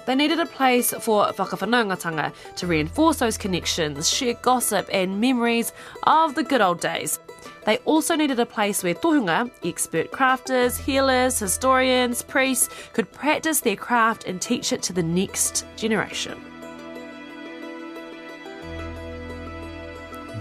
They 0.06 0.14
needed 0.14 0.40
a 0.40 0.46
place 0.46 0.94
for 0.94 1.26
whakawhanaungatanga 1.26 2.32
to 2.56 2.66
reinforce 2.66 3.18
those 3.18 3.36
connections, 3.36 4.08
share 4.08 4.38
gossip 4.40 4.88
and 4.90 5.20
memories 5.20 5.74
of 6.04 6.34
the 6.34 6.42
good 6.42 6.62
old 6.62 6.80
days. 6.80 7.18
They 7.66 7.76
also 7.84 8.16
needed 8.16 8.40
a 8.40 8.46
place 8.46 8.82
where 8.82 8.94
tohunga, 8.94 9.50
expert 9.62 10.12
crafters, 10.12 10.78
healers, 10.78 11.38
historians, 11.38 12.22
priests, 12.22 12.70
could 12.94 13.12
practice 13.12 13.60
their 13.60 13.76
craft 13.76 14.24
and 14.24 14.40
teach 14.40 14.72
it 14.72 14.82
to 14.84 14.94
the 14.94 15.02
next 15.02 15.66
generation. 15.76 16.53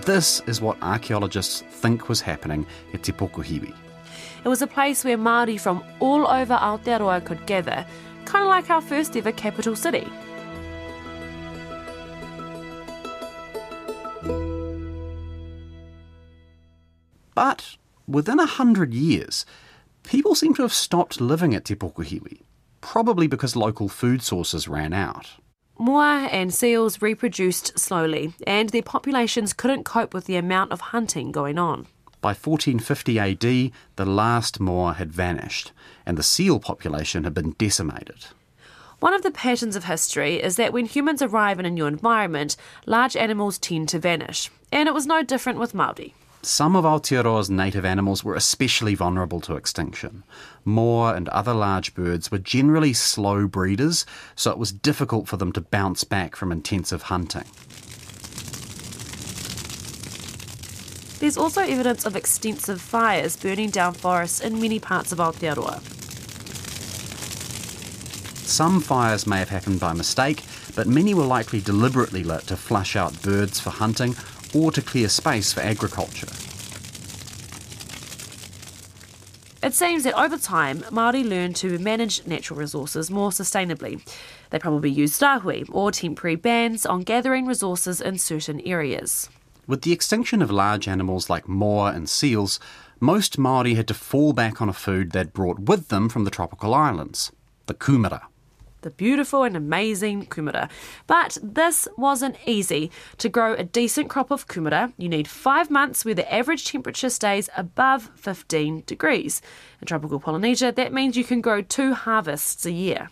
This 0.05 0.41
is 0.48 0.60
what 0.60 0.77
archaeologists 0.81 1.62
think 1.62 2.10
was 2.10 2.19
happening 2.19 2.65
at 2.93 3.03
Te 3.03 3.13
Pokohiwi. 3.13 3.74
It 4.43 4.48
was 4.50 4.62
a 4.62 4.67
place 4.67 5.05
where 5.05 5.17
Māori 5.17 5.57
from 5.57 5.81
all 6.01 6.27
over 6.27 6.55
Aotearoa 6.55 7.24
could 7.24 7.45
gather, 7.45 7.86
kind 8.25 8.43
of 8.43 8.50
like 8.50 8.69
our 8.69 8.81
first 8.81 9.15
ever 9.15 9.31
capital 9.31 9.77
city. 9.77 10.05
But 17.33 17.77
within 18.05 18.41
a 18.41 18.45
hundred 18.45 18.93
years, 18.93 19.45
people 20.03 20.36
seem 20.36 20.53
to 20.55 20.63
have 20.63 20.74
stopped 20.74 21.22
living 21.22 21.55
at 21.55 21.63
Te 21.63 21.75
Pokohiwi, 21.75 22.41
probably 22.81 23.27
because 23.27 23.55
local 23.55 23.88
food 23.88 24.22
sources 24.22 24.67
ran 24.67 24.91
out. 24.91 25.29
Moa 25.86 26.30
and 26.32 26.54
seals 26.54 27.02
reproduced 27.02 27.78
slowly, 27.78 28.34
and 28.48 28.70
their 28.70 28.82
populations 28.82 29.52
couldn't 29.52 29.84
cope 29.84 30.13
with 30.13 30.28
the 30.28 30.38
amount 30.38 30.72
of 30.72 30.80
hunting 30.80 31.30
going 31.30 31.60
on. 31.60 31.88
By 32.22 32.30
1450 32.30 33.20
AD, 33.20 33.72
the 33.98 34.06
last 34.06 34.62
moa 34.62 34.94
had 34.94 35.12
vanished, 35.12 35.74
and 36.06 36.18
the 36.18 36.24
seal 36.24 36.58
population 36.62 37.25
had 37.25 37.34
been 37.34 37.52
decimated. 37.58 38.28
One 39.02 39.13
of 39.13 39.24
the 39.24 39.32
patterns 39.32 39.75
of 39.75 39.84
history 39.84 40.42
is 40.42 40.56
that 40.56 40.72
when 40.72 40.86
humans 40.86 41.22
arrive 41.22 41.60
in 41.60 41.66
a 41.66 41.70
new 41.70 41.86
environment, 41.86 42.56
large 42.86 43.18
animals 43.18 43.60
tend 43.60 43.90
to 43.90 44.00
vanish, 44.00 44.50
and 44.72 44.88
it 44.88 44.94
was 44.94 45.06
no 45.06 45.22
different 45.22 45.60
with 45.60 45.74
Māori. 45.74 46.13
Some 46.45 46.75
of 46.75 46.83
Aotearoa's 46.83 47.50
native 47.50 47.85
animals 47.85 48.21
were 48.21 48.35
especially 48.35 48.95
vulnerable 48.95 49.39
to 49.41 49.55
extinction. 49.55 50.25
Moa 50.65 51.13
and 51.13 51.29
other 51.29 51.53
large 51.53 51.95
birds 51.95 52.31
were 52.31 52.38
generally 52.38 52.91
slow 52.91 53.47
breeders, 53.47 54.05
so 54.35 54.51
it 54.51 54.57
was 54.57 54.73
difficult 54.73 55.29
for 55.29 55.38
them 55.38 55.53
to 55.53 55.62
bounce 55.62 56.03
back 56.03 56.35
from 56.35 56.51
intensive 56.51 57.03
hunting. 57.03 57.45
There's 61.19 61.38
also 61.38 61.62
evidence 61.62 62.05
of 62.05 62.17
extensive 62.17 62.81
fires 62.81 63.38
burning 63.38 63.69
down 63.69 63.93
forests 63.93 64.41
in 64.41 64.59
many 64.59 64.79
parts 64.79 65.13
of 65.13 65.19
Aotearoa. 65.19 65.81
Some 68.45 68.81
fires 68.81 69.25
may 69.25 69.39
have 69.39 69.47
happened 69.47 69.79
by 69.79 69.93
mistake, 69.93 70.43
but 70.75 70.88
many 70.88 71.13
were 71.13 71.23
likely 71.23 71.62
deliberately 71.62 72.25
lit 72.25 72.47
to 72.47 72.57
flush 72.57 72.97
out 72.97 73.21
birds 73.21 73.62
for 73.62 73.69
hunting 73.69 74.13
or 74.53 74.72
to 74.72 74.81
clear 74.81 75.10
space 75.10 75.53
for 75.53 75.62
agriculture. 75.62 76.27
It 79.63 79.74
seems 79.74 80.03
that 80.03 80.19
over 80.19 80.38
time, 80.38 80.79
Māori 80.91 81.27
learned 81.27 81.55
to 81.57 81.79
manage 81.79 82.27
natural 82.27 82.60
resources 82.60 83.10
more 83.10 83.29
sustainably. 83.29 84.05
They 84.50 84.60
probably 84.60 84.89
used 84.89 85.22
rahui, 85.22 85.65
or 85.72 85.89
temporary 85.91 86.36
bans, 86.36 86.86
on 86.86 87.03
gathering 87.03 87.45
resources 87.45 88.01
in 88.01 88.17
certain 88.17 88.60
areas. 88.62 89.29
With 89.65 89.83
the 89.83 89.93
extinction 89.93 90.41
of 90.41 90.51
large 90.51 90.89
animals 90.89 91.30
like 91.30 91.47
moa 91.47 91.93
and 91.93 92.10
seals, 92.10 92.60
most 92.99 93.38
Māori 93.38 93.78
had 93.78 93.88
to 93.88 93.93
fall 93.93 94.34
back 94.34 94.62
on 94.62 94.67
a 94.67 94.73
food 94.73 95.12
they'd 95.12 95.32
brought 95.32 95.60
with 95.60 95.88
them 95.88 96.10
from 96.10 96.25
the 96.25 96.32
tropical 96.32 96.73
islands, 96.73 97.32
the 97.67 97.73
kumara 97.73 98.23
the 98.84 98.91
beautiful 98.91 99.43
and 99.43 99.58
amazing 99.58 100.28
kumara. 100.28 100.69
But 101.08 101.38
this 101.41 101.88
wasn't 101.98 102.38
easy. 102.46 102.91
To 103.17 103.30
grow 103.30 103.54
a 103.54 103.63
decent 103.63 104.10
crop 104.10 104.30
of 104.32 104.48
kumara, 104.48 104.93
you 104.98 105.10
need 105.10 105.28
five 105.28 105.72
months 105.72 106.06
where 106.06 106.13
the 106.13 106.32
average 106.32 106.65
temperature 106.65 107.10
stays 107.10 107.50
above 107.58 108.12
15 108.15 108.84
degrees. 108.86 109.41
In 109.82 109.88
tropical 109.88 110.19
Polynesia, 110.19 110.72
that 110.72 110.93
means 110.93 111.17
you 111.17 111.24
can 111.24 111.41
grow 111.41 111.62
two 111.62 111.93
harvests 111.93 112.65
a 112.65 112.72
year. 112.72 113.10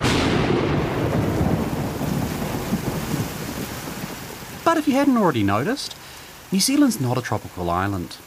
But 4.64 4.78
if 4.78 4.88
you 4.88 4.94
hadn't 4.94 5.18
already 5.18 5.44
noticed, 5.44 5.96
New 6.52 6.60
Zealand's 6.60 7.02
not 7.02 7.18
a 7.18 7.22
tropical 7.22 7.70
island. 7.70 8.18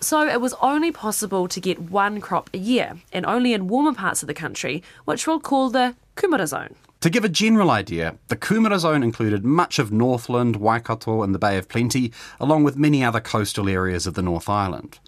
So 0.00 0.28
it 0.28 0.40
was 0.40 0.54
only 0.60 0.92
possible 0.92 1.48
to 1.48 1.60
get 1.60 1.80
one 1.80 2.20
crop 2.20 2.50
a 2.52 2.58
year, 2.58 2.98
and 3.12 3.24
only 3.24 3.54
in 3.54 3.66
warmer 3.66 3.94
parts 3.94 4.22
of 4.22 4.26
the 4.26 4.34
country, 4.34 4.82
which 5.04 5.26
we'll 5.26 5.40
call 5.40 5.70
the 5.70 5.94
Kumara 6.16 6.46
Zone. 6.46 6.74
To 7.00 7.10
give 7.10 7.24
a 7.24 7.28
general 7.28 7.70
idea, 7.70 8.16
the 8.28 8.36
Kumara 8.36 8.78
Zone 8.78 9.02
included 9.02 9.44
much 9.44 9.78
of 9.78 9.92
Northland, 9.92 10.56
Waikato, 10.56 11.22
and 11.22 11.34
the 11.34 11.38
Bay 11.38 11.58
of 11.58 11.68
Plenty, 11.68 12.10
along 12.40 12.64
with 12.64 12.76
many 12.76 13.04
other 13.04 13.20
coastal 13.20 13.68
areas 13.68 14.06
of 14.06 14.14
the 14.14 14.22
North 14.22 14.48
Island. 14.48 14.98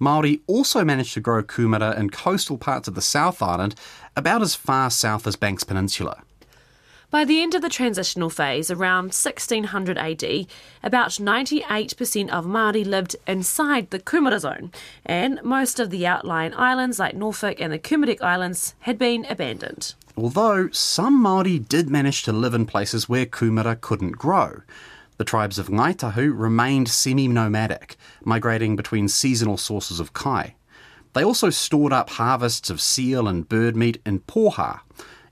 Māori 0.00 0.40
also 0.46 0.84
managed 0.84 1.14
to 1.14 1.20
grow 1.20 1.42
kumara 1.42 1.96
in 1.98 2.10
coastal 2.10 2.58
parts 2.58 2.86
of 2.88 2.94
the 2.94 3.00
South 3.00 3.40
Island, 3.40 3.74
about 4.16 4.42
as 4.42 4.54
far 4.54 4.90
south 4.90 5.26
as 5.26 5.36
Banks 5.36 5.64
Peninsula. 5.64 6.22
By 7.10 7.24
the 7.24 7.40
end 7.40 7.54
of 7.54 7.62
the 7.62 7.70
transitional 7.70 8.28
phase, 8.28 8.70
around 8.70 9.14
1600 9.14 9.96
AD, 9.96 10.46
about 10.82 11.10
98% 11.10 12.28
of 12.28 12.44
Māori 12.44 12.84
lived 12.84 13.16
inside 13.26 13.90
the 13.90 13.98
Kumara 13.98 14.38
Zone, 14.38 14.70
and 15.06 15.40
most 15.42 15.80
of 15.80 15.88
the 15.88 16.06
outlying 16.06 16.52
islands 16.54 16.98
like 16.98 17.16
Norfolk 17.16 17.60
and 17.60 17.72
the 17.72 17.78
Kermadec 17.78 18.20
Islands 18.20 18.74
had 18.80 18.98
been 18.98 19.24
abandoned 19.24 19.94
although 20.18 20.68
some 20.72 21.22
Māori 21.22 21.66
did 21.66 21.88
manage 21.88 22.24
to 22.24 22.32
live 22.32 22.52
in 22.52 22.66
places 22.66 23.08
where 23.08 23.24
kumara 23.24 23.80
couldn't 23.80 24.12
grow. 24.12 24.62
The 25.16 25.24
tribes 25.24 25.58
of 25.58 25.68
Ngaitahu 25.68 26.36
remained 26.36 26.88
semi-nomadic, 26.88 27.96
migrating 28.24 28.74
between 28.74 29.06
seasonal 29.08 29.56
sources 29.56 30.00
of 30.00 30.12
kai. 30.12 30.56
They 31.12 31.24
also 31.24 31.50
stored 31.50 31.92
up 31.92 32.10
harvests 32.10 32.68
of 32.68 32.80
seal 32.80 33.28
and 33.28 33.48
bird 33.48 33.76
meat 33.76 34.00
in 34.04 34.20
poha, 34.20 34.80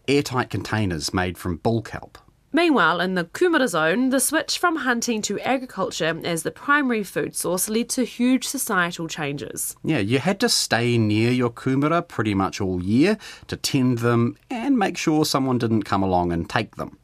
airtight 0.09 0.51
containers 0.51 1.13
made 1.13 1.39
from 1.39 1.57
bull 1.57 1.83
kelp. 1.83 2.19
Meanwhile, 2.53 3.03
in 3.03 3.17
the 3.17 3.25
Kumara 3.25 3.69
zone, 3.69 4.09
the 4.09 4.19
switch 4.19 4.57
from 4.57 4.77
hunting 4.77 5.21
to 5.23 5.39
agriculture 5.41 6.19
as 6.25 6.43
the 6.43 6.51
primary 6.51 7.03
food 7.03 7.37
source 7.37 7.69
led 7.69 7.91
to 7.91 8.05
huge 8.05 8.47
societal 8.47 9.09
changes. 9.09 9.77
Yeah, 9.85 9.99
you 9.99 10.21
had 10.21 10.41
to 10.41 10.49
stay 10.49 10.97
near 10.97 11.31
your 11.31 11.51
kumara 11.51 12.01
pretty 12.09 12.35
much 12.35 12.59
all 12.59 12.83
year 12.83 13.19
to 13.49 13.57
tend 13.57 13.99
them 13.99 14.39
and 14.49 14.79
make 14.79 14.97
sure 14.97 15.27
someone 15.27 15.59
didn't 15.59 15.83
come 15.83 16.03
along 16.03 16.33
and 16.33 16.49
take 16.49 16.77
them. 16.77 16.97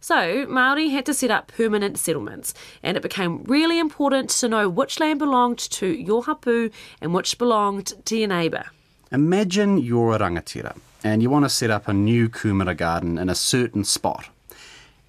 So, 0.00 0.46
Maori 0.48 0.88
had 0.88 1.04
to 1.06 1.12
set 1.12 1.30
up 1.30 1.48
permanent 1.48 1.98
settlements, 1.98 2.54
and 2.82 2.96
it 2.96 3.02
became 3.02 3.42
really 3.44 3.78
important 3.78 4.30
to 4.30 4.48
know 4.48 4.70
which 4.70 5.00
land 5.00 5.18
belonged 5.18 5.58
to 5.58 5.86
your 5.86 6.24
hapu 6.24 6.70
and 7.02 7.12
which 7.12 7.36
belonged 7.36 7.92
to 8.06 8.16
your 8.16 8.28
neighbour. 8.28 8.64
Imagine 9.12 9.76
you're 9.76 10.14
a 10.14 10.18
rangatira 10.18 10.76
and 11.04 11.22
you 11.22 11.28
want 11.28 11.44
to 11.44 11.50
set 11.50 11.70
up 11.70 11.86
a 11.86 11.92
new 11.92 12.30
kumara 12.30 12.74
garden 12.74 13.18
in 13.18 13.28
a 13.28 13.34
certain 13.34 13.84
spot. 13.84 14.30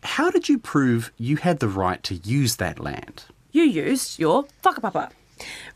How 0.03 0.29
did 0.29 0.49
you 0.49 0.59
prove 0.59 1.11
you 1.17 1.37
had 1.37 1.59
the 1.59 1.69
right 1.69 2.03
to 2.03 2.15
use 2.15 2.57
that 2.57 2.79
land? 2.79 3.23
You 3.51 3.63
used 3.63 4.19
your 4.19 4.43
whakapapa. 4.61 5.11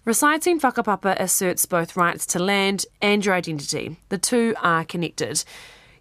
Reciting 0.04 0.60
whakapapa 0.60 1.18
asserts 1.20 1.66
both 1.66 1.96
rights 1.96 2.26
to 2.28 2.40
land 2.40 2.86
and 3.02 3.26
your 3.26 3.34
identity. 3.34 3.98
The 4.10 4.18
two 4.18 4.56
are 4.62 4.84
connected. 4.84 5.44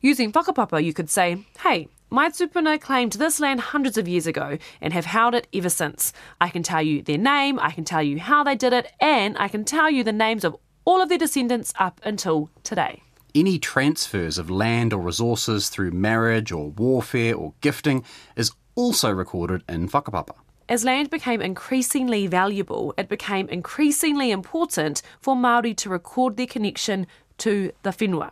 Using 0.00 0.32
whakapapa, 0.32 0.82
you 0.84 0.92
could 0.92 1.10
say, 1.10 1.44
hey, 1.62 1.88
my 2.10 2.28
tupuna 2.28 2.80
claimed 2.80 3.12
this 3.12 3.38
land 3.38 3.60
hundreds 3.60 3.96
of 3.96 4.08
years 4.08 4.26
ago 4.26 4.58
and 4.80 4.92
have 4.92 5.04
held 5.04 5.34
it 5.34 5.46
ever 5.54 5.70
since. 5.70 6.12
I 6.40 6.48
can 6.48 6.62
tell 6.62 6.82
you 6.82 7.02
their 7.02 7.18
name, 7.18 7.58
I 7.60 7.70
can 7.70 7.84
tell 7.84 8.02
you 8.02 8.18
how 8.18 8.42
they 8.42 8.56
did 8.56 8.72
it, 8.72 8.90
and 9.00 9.36
I 9.38 9.48
can 9.48 9.64
tell 9.64 9.90
you 9.90 10.02
the 10.02 10.12
names 10.12 10.44
of 10.44 10.56
all 10.84 11.00
of 11.00 11.08
their 11.08 11.18
descendants 11.18 11.72
up 11.78 12.00
until 12.02 12.50
today 12.64 13.02
any 13.34 13.58
transfers 13.58 14.38
of 14.38 14.50
land 14.50 14.92
or 14.92 15.00
resources 15.00 15.68
through 15.68 15.90
marriage 15.90 16.52
or 16.52 16.70
warfare 16.70 17.34
or 17.34 17.54
gifting 17.60 18.04
is 18.36 18.52
also 18.74 19.10
recorded 19.10 19.62
in 19.68 19.88
whakapapa. 19.88 20.34
As 20.68 20.84
land 20.84 21.08
became 21.08 21.40
increasingly 21.40 22.26
valuable, 22.26 22.92
it 22.98 23.08
became 23.08 23.48
increasingly 23.48 24.30
important 24.30 25.00
for 25.20 25.34
Maori 25.34 25.72
to 25.74 25.88
record 25.88 26.36
their 26.36 26.46
connection 26.46 27.06
to 27.38 27.72
the 27.82 27.90
whenua. 27.90 28.30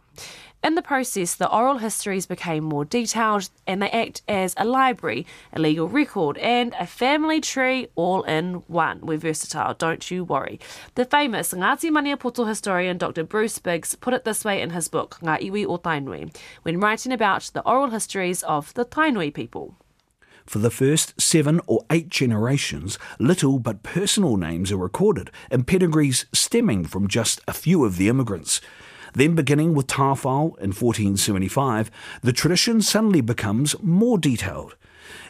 In 0.66 0.74
the 0.74 0.83
process, 0.83 1.37
the 1.37 1.48
oral 1.48 1.79
histories 1.79 2.26
became 2.26 2.64
more 2.64 2.85
detailed 2.85 3.50
and 3.68 3.81
they 3.81 3.90
act 3.90 4.22
as 4.26 4.52
a 4.57 4.64
library, 4.64 5.24
a 5.52 5.61
legal 5.61 5.87
record, 5.87 6.37
and 6.38 6.74
a 6.76 6.88
family 6.88 7.40
tree 7.40 7.87
all 7.94 8.24
in 8.24 8.55
one. 8.66 8.98
We're 9.00 9.18
versatile, 9.18 9.74
don't 9.74 10.11
you 10.11 10.24
worry. 10.24 10.59
The 10.96 11.05
famous 11.05 11.52
Ngāti 11.52 11.88
Maniapoto 11.92 12.48
historian 12.48 12.98
Dr. 12.98 13.22
Bruce 13.22 13.61
Biggs 13.61 13.94
put 13.94 14.12
it 14.12 14.24
this 14.24 14.44
way 14.44 14.61
in 14.61 14.70
his 14.70 14.88
book, 14.88 15.18
Ngā 15.22 15.40
Iwi 15.40 15.66
o 15.66 15.79
Tainui, 15.79 16.37
when 16.64 16.81
writing 16.81 17.12
about 17.12 17.48
the 17.55 17.62
oral 17.62 17.90
histories 17.90 18.42
of 18.42 18.74
the 18.74 18.85
Tainui 18.85 19.33
people. 19.33 19.76
For 20.46 20.59
the 20.59 20.70
first 20.70 21.20
seven 21.20 21.61
or 21.68 21.85
eight 21.90 22.09
generations, 22.09 22.98
little 23.20 23.61
but 23.61 23.85
personal 23.85 24.37
names 24.37 24.72
are 24.72 24.76
recorded, 24.76 25.31
and 25.48 25.64
pedigrees 25.64 26.26
stemming 26.33 26.87
from 26.87 27.07
just 27.07 27.40
a 27.46 27.52
few 27.52 27.85
of 27.85 27.98
the 27.98 28.09
immigrants. 28.09 28.61
Then, 29.16 29.35
beginning 29.35 29.72
with 29.72 29.87
Tawhao 29.87 30.59
in 30.59 30.74
1475, 30.74 31.90
the 32.20 32.35
tradition 32.35 32.83
suddenly 32.83 33.22
becomes 33.22 33.74
more 33.83 34.18
detailed. 34.18 34.76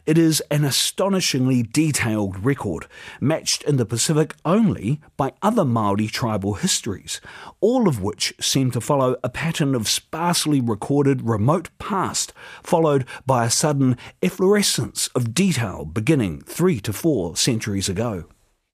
It 0.04 0.18
is 0.18 0.42
an 0.50 0.64
astonishingly 0.64 1.62
detailed 1.62 2.44
record, 2.44 2.88
matched 3.20 3.62
in 3.62 3.76
the 3.76 3.86
Pacific 3.86 4.34
only 4.44 5.00
by 5.16 5.34
other 5.40 5.64
Maori 5.64 6.08
tribal 6.08 6.54
histories, 6.54 7.20
all 7.60 7.86
of 7.86 8.02
which 8.02 8.34
seem 8.40 8.72
to 8.72 8.80
follow 8.80 9.14
a 9.22 9.28
pattern 9.28 9.72
of 9.76 9.86
sparsely 9.86 10.60
recorded 10.60 11.22
remote 11.22 11.70
past, 11.78 12.32
followed 12.64 13.06
by 13.24 13.44
a 13.44 13.50
sudden 13.50 13.96
efflorescence 14.20 15.06
of 15.14 15.32
detail 15.32 15.84
beginning 15.84 16.40
three 16.40 16.80
to 16.80 16.92
four 16.92 17.36
centuries 17.36 17.88
ago. 17.88 18.24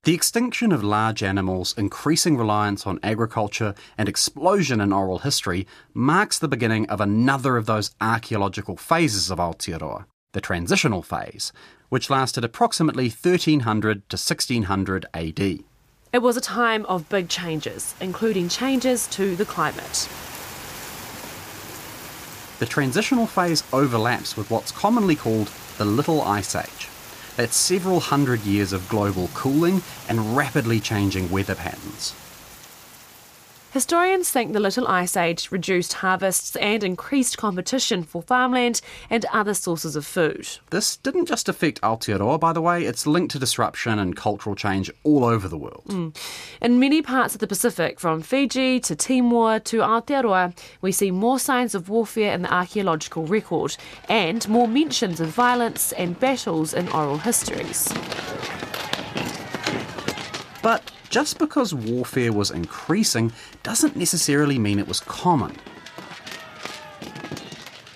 The 0.03 0.13
extinction 0.13 0.73
of 0.73 0.83
large 0.83 1.23
animals, 1.23 1.73
increasing 1.77 2.35
reliance 2.35 2.85
on 2.85 2.99
agriculture, 3.01 3.73
and 3.97 4.09
explosion 4.09 4.81
in 4.81 4.91
oral 4.91 5.19
history 5.19 5.65
marks 5.93 6.37
the 6.37 6.49
beginning 6.49 6.89
of 6.89 6.99
another 6.99 7.55
of 7.55 7.67
those 7.67 7.95
archaeological 8.01 8.75
phases 8.75 9.31
of 9.31 9.39
Aotearoa 9.39 10.05
the 10.33 10.41
transitional 10.41 11.03
phase, 11.03 11.53
which 11.89 12.09
lasted 12.09 12.43
approximately 12.43 13.05
1300 13.07 14.09
to 14.09 14.15
1600 14.15 15.05
AD. 15.13 15.39
It 15.39 16.21
was 16.21 16.35
a 16.35 16.41
time 16.41 16.85
of 16.87 17.07
big 17.07 17.29
changes, 17.29 17.95
including 18.01 18.49
changes 18.49 19.07
to 19.07 19.35
the 19.35 19.45
climate. 19.45 20.09
The 22.59 22.65
transitional 22.65 23.27
phase 23.27 23.63
overlaps 23.71 24.35
with 24.35 24.49
what's 24.49 24.71
commonly 24.71 25.15
called 25.15 25.51
the 25.77 25.85
Little 25.85 26.21
Ice 26.23 26.55
Age. 26.55 26.89
That's 27.35 27.55
several 27.55 27.99
hundred 27.99 28.41
years 28.41 28.73
of 28.73 28.87
global 28.89 29.29
cooling 29.33 29.81
and 30.07 30.37
rapidly 30.37 30.79
changing 30.79 31.31
weather 31.31 31.55
patterns. 31.55 32.13
Historians 33.73 34.29
think 34.29 34.53
the 34.53 34.59
Little 34.59 34.87
Ice 34.87 35.17
Age 35.17 35.51
reduced 35.51 35.93
harvests 35.93 36.55
and 36.57 36.83
increased 36.83 37.39
competition 37.39 38.03
for 38.03 38.21
farmland 38.21 38.81
and 39.09 39.25
other 39.33 39.55
sources 39.55 39.95
of 39.95 40.05
food. 40.05 40.47
This 40.69 40.97
didn't 40.97 41.25
just 41.25 41.49
affect 41.49 41.81
Aotearoa, 41.81 42.39
by 42.39 42.53
the 42.53 42.61
way, 42.61 42.83
it's 42.83 43.07
linked 43.07 43.31
to 43.31 43.39
disruption 43.39 43.97
and 43.97 44.15
cultural 44.15 44.55
change 44.55 44.91
all 45.01 45.25
over 45.25 45.47
the 45.47 45.57
world. 45.57 45.85
Mm. 45.87 46.15
In 46.61 46.79
many 46.79 47.01
parts 47.01 47.33
of 47.33 47.39
the 47.39 47.47
Pacific, 47.47 47.99
from 47.99 48.21
Fiji 48.21 48.79
to 48.81 48.95
Timor 48.95 49.57
to 49.61 49.77
Aotearoa, 49.77 50.55
we 50.81 50.91
see 50.91 51.09
more 51.09 51.39
signs 51.39 51.73
of 51.73 51.89
warfare 51.89 52.31
in 52.31 52.43
the 52.43 52.53
archaeological 52.53 53.25
record 53.25 53.75
and 54.07 54.47
more 54.47 54.67
mentions 54.67 55.19
of 55.19 55.29
violence 55.29 55.93
and 55.93 56.19
battles 56.19 56.75
in 56.75 56.87
oral 56.89 57.17
histories. 57.17 57.91
But 60.61 60.91
just 61.13 61.37
because 61.37 61.75
warfare 61.75 62.33
was 62.33 62.49
increasing 62.49 63.31
doesn't 63.61 63.95
necessarily 63.95 64.57
mean 64.57 64.79
it 64.79 64.87
was 64.87 64.99
common. 64.99 65.55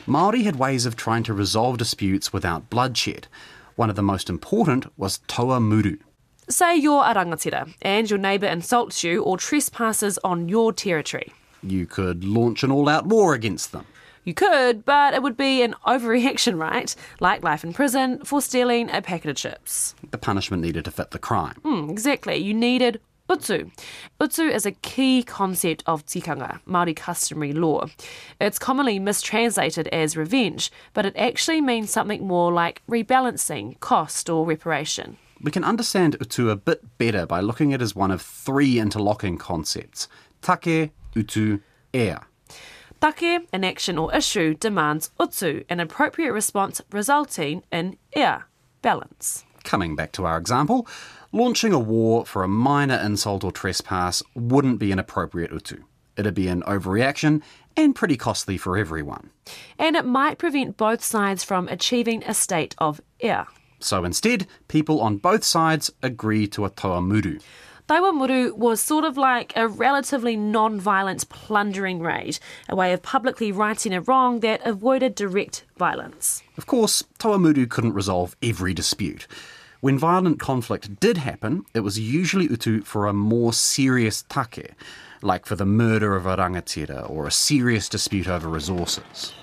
Māori 0.06 0.44
had 0.44 0.58
ways 0.58 0.86
of 0.86 0.96
trying 0.96 1.24
to 1.24 1.34
resolve 1.34 1.80
disputes 1.80 2.32
without 2.32 2.70
bloodshed. 2.70 3.28
One 3.76 3.90
of 3.90 3.96
the 3.96 4.04
most 4.04 4.30
important 4.30 4.86
was 5.00 5.20
taua 5.28 5.60
muru. 5.60 5.98
Say 6.48 6.76
you're 6.76 7.04
a 7.04 7.16
rangatira 7.16 7.74
and 7.82 8.08
your 8.08 8.20
neighbour 8.20 8.46
insults 8.46 9.04
you 9.04 9.24
or 9.24 9.38
trespasses 9.38 10.20
on 10.24 10.48
your 10.48 10.72
territory. 10.72 11.34
You 11.64 11.88
could 11.88 12.24
launch 12.24 12.62
an 12.62 12.72
all 12.72 12.88
out 12.88 13.08
war 13.08 13.34
against 13.34 13.72
them. 13.72 13.88
You 14.28 14.34
could, 14.34 14.84
but 14.84 15.14
it 15.14 15.24
would 15.24 15.38
be 15.38 15.62
an 15.62 15.74
overreaction, 15.86 16.60
right? 16.60 16.94
Like 17.22 17.46
life 17.46 17.64
in 17.64 17.72
prison 17.72 18.26
for 18.26 18.42
stealing 18.42 18.90
a 18.90 19.02
packet 19.02 19.30
of 19.30 19.38
chips. 19.38 19.96
The 20.12 20.18
punishment 20.18 20.62
needed 20.62 20.84
to 20.84 20.92
fit 20.92 21.12
the 21.12 21.18
crime. 21.18 21.62
Mm, 21.64 21.90
exactly. 21.90 22.36
You 22.36 22.54
needed 22.54 23.00
Utu. 23.30 23.70
Utu 24.20 24.42
is 24.42 24.66
a 24.66 24.74
key 24.74 25.24
concept 25.24 25.82
of 25.88 26.06
tikanga, 26.06 26.60
Māori 26.68 26.94
customary 26.94 27.54
law. 27.54 27.86
It's 28.42 28.60
commonly 28.60 29.00
mistranslated 29.00 29.88
as 29.94 30.18
revenge, 30.18 30.74
but 30.94 31.06
it 31.06 31.16
actually 31.16 31.62
means 31.62 31.90
something 31.90 32.28
more 32.28 32.52
like 32.52 32.82
rebalancing, 32.90 33.80
cost, 33.80 34.30
or 34.30 34.46
reparation. 34.46 35.16
We 35.40 35.52
can 35.52 35.64
understand 35.64 36.18
utu 36.20 36.50
a 36.50 36.58
bit 36.58 36.98
better 36.98 37.26
by 37.26 37.40
looking 37.40 37.74
at 37.74 37.80
it 37.80 37.84
as 37.84 37.96
one 37.96 38.12
of 38.12 38.22
three 38.22 38.78
interlocking 38.78 39.38
concepts 39.38 40.10
take, 40.42 40.92
utu, 41.16 41.60
ea. 41.94 42.16
Take, 43.02 43.48
an 43.54 43.64
action 43.64 43.98
or 43.98 44.14
issue, 44.14 44.54
demands 44.56 45.12
utu, 45.20 45.64
an 45.70 45.80
appropriate 45.80 46.34
response 46.34 46.82
resulting 46.92 47.64
in 47.72 47.98
ea, 48.16 48.38
balance. 48.82 49.46
Coming 49.64 49.96
back 49.96 50.12
to 50.14 50.26
our 50.26 50.38
example, 50.38 50.88
launching 51.32 51.74
a 51.74 51.80
war 51.80 52.26
for 52.26 52.44
a 52.44 52.48
minor 52.48 52.96
insult 52.98 53.44
or 53.44 53.52
trespass 53.52 54.24
wouldn't 54.34 54.80
be 54.80 54.92
an 54.92 55.00
appropriate 55.00 55.52
utu. 55.52 55.84
It'd 56.16 56.34
be 56.34 56.48
an 56.48 56.64
overreaction 56.64 57.44
and 57.76 57.94
pretty 57.94 58.18
costly 58.18 58.58
for 58.58 58.78
everyone. 58.78 59.30
And 59.78 59.96
it 59.96 60.06
might 60.06 60.40
prevent 60.40 60.78
both 60.78 61.04
sides 61.04 61.44
from 61.44 61.68
achieving 61.68 62.24
a 62.24 62.34
state 62.34 62.74
of 62.80 63.00
ea. 63.24 63.44
So 63.80 64.04
instead, 64.04 64.48
people 64.68 65.02
on 65.02 65.18
both 65.18 65.44
sides 65.44 65.92
agree 66.02 66.48
to 66.48 66.66
a 66.66 66.72
taua 66.72 67.06
muru. 67.90 68.54
Was 68.56 68.82
sort 68.82 69.06
of 69.06 69.18
like 69.18 69.54
a 69.56 69.68
relatively 69.68 70.36
non 70.36 70.80
violent 70.80 71.28
plundering 71.30 72.00
raid, 72.00 72.40
a 72.70 72.76
way 72.76 72.94
of 72.94 73.02
publicly 73.02 73.52
righting 73.52 73.94
a 73.94 74.02
wrong 74.02 74.42
that 74.42 74.66
avoided 74.66 75.16
direct 75.16 75.64
violence. 75.78 76.44
Of 76.58 76.66
course, 76.66 77.04
Taua 77.20 77.40
Muru 77.40 77.66
couldn't 77.66 77.94
resolve 77.94 78.36
every 78.42 78.74
dispute. 78.74 79.28
When 79.80 79.98
violent 80.00 80.40
conflict 80.40 81.00
did 81.00 81.18
happen, 81.18 81.66
it 81.74 81.82
was 81.82 82.00
usually 82.00 82.48
utu 82.48 82.82
for 82.82 83.06
a 83.06 83.14
more 83.14 83.54
serious 83.54 84.24
take, 84.28 84.72
like 85.22 85.46
for 85.46 85.56
the 85.56 85.66
murder 85.66 86.16
of 86.16 86.26
a 86.26 86.36
rangatira 86.36 87.08
or 87.10 87.28
a 87.28 87.32
serious 87.32 87.88
dispute 87.88 88.28
over 88.28 88.50
resources. 88.50 89.34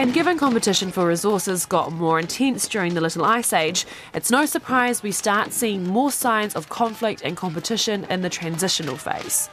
And 0.00 0.14
given 0.14 0.38
competition 0.38 0.90
for 0.90 1.06
resources 1.06 1.66
got 1.66 1.92
more 1.92 2.18
intense 2.18 2.66
during 2.66 2.94
the 2.94 3.02
Little 3.02 3.22
Ice 3.22 3.52
Age, 3.52 3.84
it's 4.14 4.30
no 4.30 4.46
surprise 4.46 5.02
we 5.02 5.12
start 5.12 5.52
seeing 5.52 5.86
more 5.86 6.10
signs 6.10 6.56
of 6.56 6.70
conflict 6.70 7.20
and 7.22 7.36
competition 7.36 8.04
in 8.04 8.22
the 8.22 8.30
transitional 8.30 8.96
phase. 8.96 9.50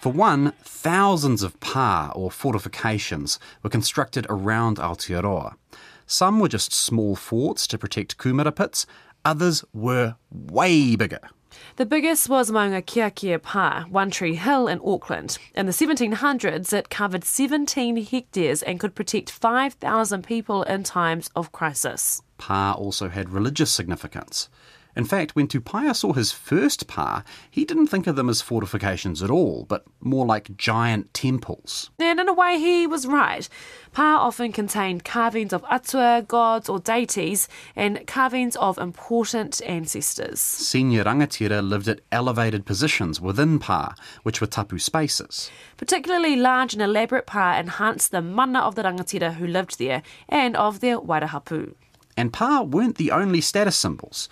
For 0.00 0.10
one, 0.10 0.52
thousands 0.64 1.44
of 1.44 1.60
pa 1.60 2.10
or 2.16 2.28
fortifications 2.32 3.38
were 3.62 3.70
constructed 3.70 4.26
around 4.28 4.78
Aotearoa. 4.78 5.54
Some 6.06 6.40
were 6.40 6.48
just 6.48 6.72
small 6.72 7.14
forts 7.14 7.68
to 7.68 7.78
protect 7.78 8.18
kumara 8.18 8.52
pits, 8.52 8.84
others 9.24 9.64
were 9.72 10.16
way 10.32 10.96
bigger. 10.96 11.20
The 11.76 11.86
biggest 11.86 12.28
was 12.28 12.50
Maungakiekie 12.50 13.42
Pa, 13.42 13.84
One 13.88 14.10
Tree 14.10 14.36
Hill 14.36 14.68
in 14.68 14.80
Auckland. 14.84 15.38
In 15.54 15.66
the 15.66 15.72
1700s, 15.72 16.72
it 16.72 16.90
covered 16.90 17.24
17 17.24 17.96
hectares 18.04 18.62
and 18.62 18.78
could 18.80 18.94
protect 18.94 19.30
5,000 19.30 20.24
people 20.24 20.62
in 20.64 20.82
times 20.82 21.30
of 21.34 21.52
crisis. 21.52 22.22
Pa 22.38 22.72
also 22.72 23.08
had 23.08 23.30
religious 23.30 23.72
significance. 23.72 24.48
In 24.96 25.04
fact, 25.04 25.34
when 25.34 25.48
Tupaia 25.48 25.94
saw 25.94 26.12
his 26.12 26.30
first 26.30 26.86
pa, 26.86 27.24
he 27.50 27.64
didn't 27.64 27.88
think 27.88 28.06
of 28.06 28.16
them 28.16 28.28
as 28.28 28.40
fortifications 28.40 29.22
at 29.22 29.30
all, 29.30 29.66
but 29.68 29.84
more 30.00 30.24
like 30.24 30.56
giant 30.56 31.12
temples. 31.12 31.90
And 31.98 32.20
in 32.20 32.28
a 32.28 32.32
way, 32.32 32.58
he 32.58 32.86
was 32.86 33.06
right. 33.06 33.48
Pa 33.92 34.18
often 34.18 34.52
contained 34.52 35.04
carvings 35.04 35.52
of 35.52 35.64
atua, 35.64 36.24
gods, 36.26 36.68
or 36.68 36.78
deities, 36.78 37.48
and 37.74 38.06
carvings 38.06 38.56
of 38.56 38.78
important 38.78 39.60
ancestors. 39.66 40.40
Senior 40.40 41.04
rangatira 41.04 41.66
lived 41.66 41.88
at 41.88 42.00
elevated 42.12 42.64
positions 42.64 43.20
within 43.20 43.58
pa, 43.58 43.94
which 44.22 44.40
were 44.40 44.46
tapu 44.46 44.78
spaces. 44.78 45.50
Particularly 45.76 46.36
large 46.36 46.72
and 46.72 46.82
elaborate 46.82 47.26
pa 47.26 47.56
enhanced 47.58 48.12
the 48.12 48.22
mana 48.22 48.60
of 48.60 48.74
the 48.74 48.82
rangatira 48.82 49.34
who 49.34 49.46
lived 49.46 49.78
there 49.78 50.02
and 50.28 50.56
of 50.56 50.80
their 50.80 50.98
wairahapu. 51.00 51.74
And 52.16 52.32
pa 52.32 52.62
weren't 52.62 52.96
the 52.96 53.10
only 53.10 53.40
status 53.40 53.76
symbols. 53.76 54.28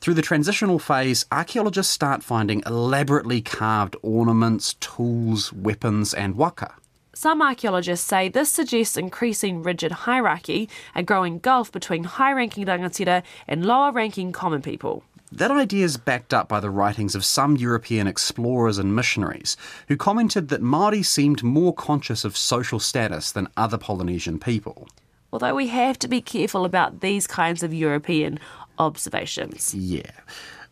Through 0.00 0.14
the 0.14 0.22
transitional 0.22 0.78
phase, 0.78 1.24
archaeologists 1.32 1.92
start 1.92 2.22
finding 2.22 2.62
elaborately 2.66 3.40
carved 3.40 3.96
ornaments, 4.02 4.74
tools, 4.74 5.52
weapons, 5.52 6.14
and 6.14 6.36
waka. 6.36 6.74
Some 7.14 7.40
archaeologists 7.40 8.06
say 8.06 8.28
this 8.28 8.50
suggests 8.50 8.96
increasing 8.96 9.62
rigid 9.62 9.90
hierarchy, 9.90 10.68
a 10.94 11.02
growing 11.02 11.38
gulf 11.38 11.72
between 11.72 12.04
high 12.04 12.32
ranking 12.32 12.66
rangatira 12.66 13.22
and 13.48 13.64
lower 13.64 13.90
ranking 13.90 14.32
common 14.32 14.60
people. 14.60 15.02
That 15.32 15.50
idea 15.50 15.84
is 15.84 15.96
backed 15.96 16.32
up 16.32 16.46
by 16.46 16.60
the 16.60 16.70
writings 16.70 17.14
of 17.14 17.24
some 17.24 17.56
European 17.56 18.06
explorers 18.06 18.78
and 18.78 18.94
missionaries 18.94 19.56
who 19.88 19.96
commented 19.96 20.48
that 20.48 20.62
Māori 20.62 21.04
seemed 21.04 21.42
more 21.42 21.74
conscious 21.74 22.24
of 22.24 22.36
social 22.36 22.78
status 22.78 23.32
than 23.32 23.48
other 23.56 23.78
Polynesian 23.78 24.38
people. 24.38 24.86
Although 25.32 25.54
we 25.54 25.66
have 25.68 25.98
to 25.98 26.08
be 26.08 26.20
careful 26.20 26.64
about 26.64 27.00
these 27.00 27.26
kinds 27.26 27.62
of 27.62 27.74
European 27.74 28.38
observations. 28.78 29.74
Yeah. 29.74 30.10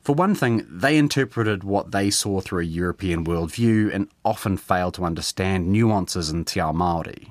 For 0.03 0.15
one 0.15 0.35
thing, 0.35 0.67
they 0.69 0.99
interpreted 0.99 1.65
what 1.65 1.93
they 1.93 2.11
saw 2.11 2.41
through 2.41 2.61
a 2.61 2.65
European 2.65 3.25
worldview 3.25 3.95
and 3.95 4.09
often 4.23 4.59
failed 4.59 4.95
to 4.95 5.05
understand 5.05 5.73
nuances 5.73 6.29
in 6.29 6.45
Te 6.45 6.61
Ao 6.61 6.73
Māori. 6.73 7.31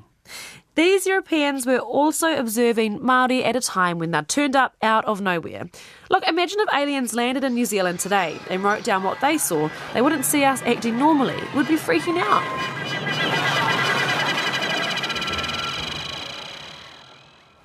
These 0.76 1.06
Europeans 1.06 1.68
were 1.68 1.78
also 1.78 2.36
observing 2.36 3.00
Māori 3.00 3.46
at 3.46 3.56
a 3.56 3.62
time 3.62 4.00
when 4.00 4.10
they'd 4.10 4.28
turned 4.28 4.56
up 4.56 4.76
out 4.82 5.06
of 5.06 5.22
nowhere. 5.22 5.70
Look, 6.10 6.28
imagine 6.28 6.60
if 6.62 6.74
aliens 6.74 7.14
landed 7.14 7.44
in 7.44 7.54
New 7.54 7.66
Zealand 7.66 8.00
today 8.00 8.40
and 8.50 8.64
wrote 8.64 8.84
down 8.84 9.04
what 9.04 9.22
they 9.22 9.38
saw. 9.38 9.70
They 9.94 10.02
wouldn't 10.02 10.26
see 10.26 10.44
us 10.44 10.64
acting 10.64 10.98
normally. 10.98 11.40
We'd 11.56 11.68
be 11.68 11.76
freaking 11.76 12.18
out. 12.18 13.53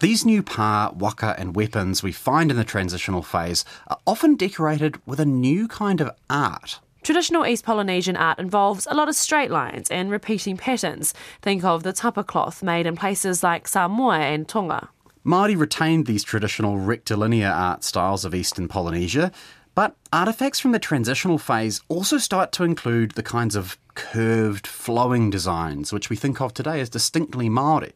These 0.00 0.24
new 0.24 0.44
pa, 0.44 0.92
waka, 0.94 1.34
and 1.38 1.56
weapons 1.56 2.04
we 2.04 2.12
find 2.12 2.52
in 2.52 2.56
the 2.56 2.62
transitional 2.62 3.22
phase 3.22 3.64
are 3.88 3.98
often 4.06 4.36
decorated 4.36 5.00
with 5.06 5.18
a 5.18 5.24
new 5.24 5.66
kind 5.66 6.00
of 6.00 6.12
art. 6.30 6.78
Traditional 7.02 7.44
East 7.44 7.64
Polynesian 7.64 8.16
art 8.16 8.38
involves 8.38 8.86
a 8.88 8.94
lot 8.94 9.08
of 9.08 9.16
straight 9.16 9.50
lines 9.50 9.90
and 9.90 10.08
repeating 10.08 10.56
patterns. 10.56 11.14
Think 11.42 11.64
of 11.64 11.82
the 11.82 11.92
tapa 11.92 12.22
cloth 12.22 12.62
made 12.62 12.86
in 12.86 12.94
places 12.94 13.42
like 13.42 13.66
Samoa 13.66 14.18
and 14.18 14.46
Tonga. 14.46 14.88
Māori 15.26 15.58
retained 15.58 16.06
these 16.06 16.22
traditional 16.22 16.78
rectilinear 16.78 17.50
art 17.50 17.82
styles 17.82 18.24
of 18.24 18.36
Eastern 18.36 18.68
Polynesia, 18.68 19.32
but 19.74 19.96
artifacts 20.12 20.60
from 20.60 20.70
the 20.70 20.78
transitional 20.78 21.38
phase 21.38 21.80
also 21.88 22.18
start 22.18 22.52
to 22.52 22.62
include 22.62 23.12
the 23.12 23.22
kinds 23.24 23.56
of 23.56 23.76
curved, 23.96 24.68
flowing 24.68 25.28
designs 25.28 25.92
which 25.92 26.08
we 26.08 26.14
think 26.14 26.40
of 26.40 26.54
today 26.54 26.80
as 26.80 26.88
distinctly 26.88 27.48
Māori. 27.48 27.94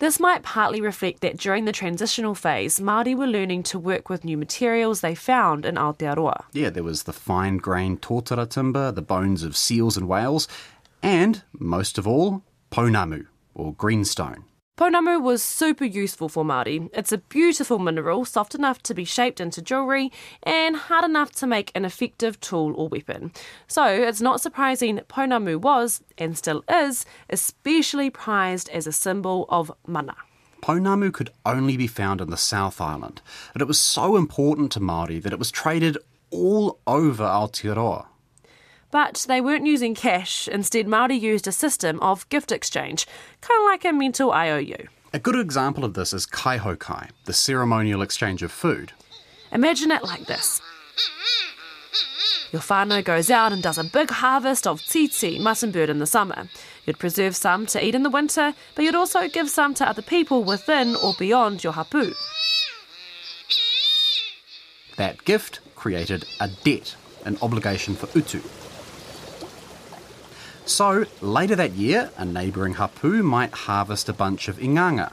This 0.00 0.20
might 0.20 0.44
partly 0.44 0.80
reflect 0.80 1.22
that 1.22 1.38
during 1.38 1.64
the 1.64 1.72
transitional 1.72 2.36
phase, 2.36 2.78
Māori 2.78 3.16
were 3.16 3.26
learning 3.26 3.64
to 3.64 3.80
work 3.80 4.08
with 4.08 4.24
new 4.24 4.36
materials 4.36 5.00
they 5.00 5.16
found 5.16 5.66
in 5.66 5.74
Aotearoa. 5.74 6.44
Yeah, 6.52 6.70
there 6.70 6.84
was 6.84 7.02
the 7.02 7.12
fine 7.12 7.56
grained 7.56 8.00
tōtara 8.00 8.48
timber, 8.48 8.92
the 8.92 9.02
bones 9.02 9.42
of 9.42 9.56
seals 9.56 9.96
and 9.96 10.06
whales, 10.06 10.46
and, 11.02 11.42
most 11.52 11.98
of 11.98 12.06
all, 12.06 12.44
pounamu, 12.70 13.26
or 13.54 13.74
greenstone. 13.74 14.44
Pounamu 14.78 15.20
was 15.20 15.42
super 15.42 15.84
useful 15.84 16.28
for 16.28 16.44
Māori. 16.44 16.88
It's 16.92 17.10
a 17.10 17.18
beautiful 17.18 17.80
mineral, 17.80 18.24
soft 18.24 18.54
enough 18.54 18.80
to 18.84 18.94
be 18.94 19.04
shaped 19.04 19.40
into 19.40 19.60
jewellery 19.60 20.12
and 20.44 20.76
hard 20.76 21.04
enough 21.04 21.32
to 21.32 21.48
make 21.48 21.72
an 21.74 21.84
effective 21.84 22.38
tool 22.38 22.74
or 22.76 22.88
weapon. 22.88 23.32
So 23.66 23.84
it's 23.84 24.20
not 24.20 24.40
surprising 24.40 24.98
Pounamu 25.08 25.60
was, 25.60 26.04
and 26.16 26.38
still 26.38 26.62
is, 26.68 27.04
especially 27.28 28.08
prized 28.08 28.68
as 28.68 28.86
a 28.86 28.92
symbol 28.92 29.46
of 29.48 29.72
mana. 29.84 30.14
Pounamu 30.62 31.12
could 31.12 31.30
only 31.44 31.76
be 31.76 31.88
found 31.88 32.20
in 32.20 32.30
the 32.30 32.36
South 32.36 32.80
Island, 32.80 33.20
but 33.52 33.62
it 33.62 33.66
was 33.66 33.80
so 33.80 34.14
important 34.16 34.70
to 34.72 34.80
Māori 34.80 35.20
that 35.22 35.32
it 35.32 35.40
was 35.40 35.50
traded 35.50 35.98
all 36.30 36.78
over 36.86 37.24
Aotearoa. 37.24 38.06
But 38.90 39.26
they 39.28 39.40
weren't 39.40 39.66
using 39.66 39.94
cash. 39.94 40.48
Instead, 40.48 40.86
Māori 40.86 41.20
used 41.20 41.46
a 41.46 41.52
system 41.52 42.00
of 42.00 42.28
gift 42.30 42.50
exchange, 42.50 43.06
kind 43.40 43.60
of 43.60 43.66
like 43.66 43.84
a 43.84 43.92
mental 43.92 44.32
IOU. 44.32 44.88
A 45.12 45.18
good 45.18 45.38
example 45.38 45.84
of 45.84 45.94
this 45.94 46.12
is 46.12 46.26
kaihaukai, 46.26 47.10
the 47.24 47.32
ceremonial 47.32 48.02
exchange 48.02 48.42
of 48.42 48.52
food. 48.52 48.92
Imagine 49.52 49.90
it 49.90 50.04
like 50.04 50.26
this. 50.26 50.60
Your 52.52 52.62
whānau 52.62 53.04
goes 53.04 53.30
out 53.30 53.52
and 53.52 53.62
does 53.62 53.76
a 53.76 53.84
big 53.84 54.10
harvest 54.10 54.66
of 54.66 54.82
titi, 54.82 55.38
mutton 55.38 55.70
bird 55.70 55.90
in 55.90 55.98
the 55.98 56.06
summer. 56.06 56.48
You'd 56.86 56.98
preserve 56.98 57.36
some 57.36 57.66
to 57.66 57.84
eat 57.84 57.94
in 57.94 58.02
the 58.02 58.10
winter, 58.10 58.54
but 58.74 58.84
you'd 58.84 58.94
also 58.94 59.28
give 59.28 59.50
some 59.50 59.74
to 59.74 59.88
other 59.88 60.00
people 60.00 60.44
within 60.44 60.96
or 60.96 61.12
beyond 61.18 61.62
your 61.62 61.74
hapu. 61.74 62.12
That 64.96 65.24
gift 65.24 65.60
created 65.76 66.24
a 66.40 66.48
debt, 66.48 66.96
an 67.26 67.36
obligation 67.42 67.94
for 67.94 68.08
utu. 68.18 68.40
So, 70.68 71.06
later 71.22 71.56
that 71.56 71.72
year, 71.72 72.10
a 72.18 72.26
neighbouring 72.26 72.74
hapu 72.74 73.22
might 73.22 73.52
harvest 73.52 74.10
a 74.10 74.12
bunch 74.12 74.48
of 74.48 74.58
īnanga, 74.58 75.12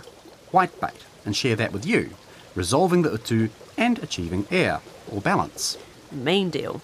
whitebait, 0.51 0.99
and 1.25 1.33
share 1.33 1.55
that 1.55 1.71
with 1.71 1.85
you, 1.85 2.09
resolving 2.55 3.03
the 3.03 3.11
utu 3.11 3.47
and 3.77 3.97
achieving 3.99 4.45
ea, 4.51 4.79
or 5.09 5.21
balance. 5.21 5.77
Mean 6.11 6.49
deal. 6.49 6.81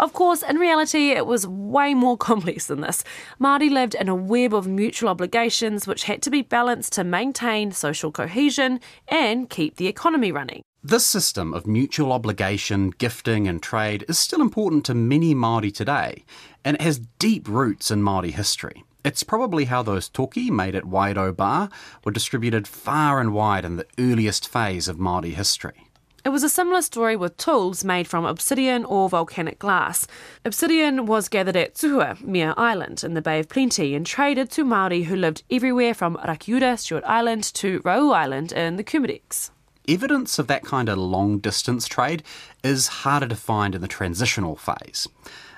Of 0.00 0.12
course, 0.12 0.42
in 0.42 0.56
reality, 0.56 1.10
it 1.10 1.26
was 1.26 1.46
way 1.46 1.94
more 1.94 2.16
complex 2.30 2.66
than 2.66 2.80
this. 2.80 3.04
Māori 3.40 3.70
lived 3.70 3.94
in 3.94 4.08
a 4.08 4.14
web 4.14 4.54
of 4.54 4.66
mutual 4.66 5.08
obligations 5.08 5.86
which 5.86 6.04
had 6.04 6.22
to 6.22 6.30
be 6.30 6.42
balanced 6.42 6.92
to 6.94 7.04
maintain 7.04 7.72
social 7.72 8.10
cohesion 8.10 8.80
and 9.08 9.48
keep 9.48 9.76
the 9.76 9.86
economy 9.86 10.32
running. 10.32 10.62
This 10.82 11.06
system 11.06 11.54
of 11.54 11.66
mutual 11.66 12.12
obligation, 12.12 12.90
gifting, 12.90 13.48
and 13.48 13.62
trade 13.62 14.04
is 14.06 14.18
still 14.18 14.42
important 14.42 14.84
to 14.84 14.94
many 14.94 15.34
Māori 15.34 15.72
today, 15.72 16.24
and 16.62 16.74
it 16.74 16.82
has 16.82 16.98
deep 17.18 17.48
roots 17.48 17.90
in 17.90 18.02
Māori 18.02 18.32
history. 18.32 18.84
It's 19.02 19.22
probably 19.22 19.66
how 19.66 19.82
those 19.82 20.08
toki 20.08 20.50
made 20.50 20.74
at 20.74 20.84
Wairau 20.84 21.34
Bar 21.36 21.70
were 22.04 22.12
distributed 22.12 22.66
far 22.68 23.20
and 23.20 23.32
wide 23.32 23.64
in 23.64 23.76
the 23.76 23.86
earliest 23.98 24.48
phase 24.48 24.88
of 24.88 24.98
Māori 24.98 25.32
history. 25.32 25.88
It 26.24 26.32
was 26.32 26.42
a 26.42 26.48
similar 26.48 26.80
story 26.80 27.16
with 27.16 27.36
tools 27.36 27.84
made 27.84 28.08
from 28.08 28.24
obsidian 28.24 28.86
or 28.86 29.10
volcanic 29.10 29.58
glass. 29.58 30.06
Obsidian 30.46 31.04
was 31.04 31.28
gathered 31.28 31.54
at 31.54 31.74
Tuhua, 31.74 32.18
Mayor 32.22 32.54
Island, 32.56 33.04
in 33.04 33.12
the 33.12 33.20
Bay 33.20 33.40
of 33.40 33.50
Plenty, 33.50 33.94
and 33.94 34.06
traded 34.06 34.50
to 34.52 34.64
Māori 34.64 35.04
who 35.04 35.16
lived 35.16 35.42
everywhere 35.50 35.92
from 35.92 36.16
Rakiura, 36.16 36.78
Stewart 36.78 37.04
Island, 37.04 37.44
to 37.52 37.82
Raoul 37.84 38.14
Island 38.14 38.52
in 38.52 38.76
the 38.76 38.84
Kermadecs. 38.84 39.50
Evidence 39.86 40.38
of 40.38 40.46
that 40.46 40.64
kind 40.64 40.88
of 40.88 40.96
long 40.96 41.40
distance 41.40 41.86
trade 41.86 42.22
is 42.62 42.86
harder 42.86 43.28
to 43.28 43.36
find 43.36 43.74
in 43.74 43.82
the 43.82 43.86
transitional 43.86 44.56
phase. 44.56 45.06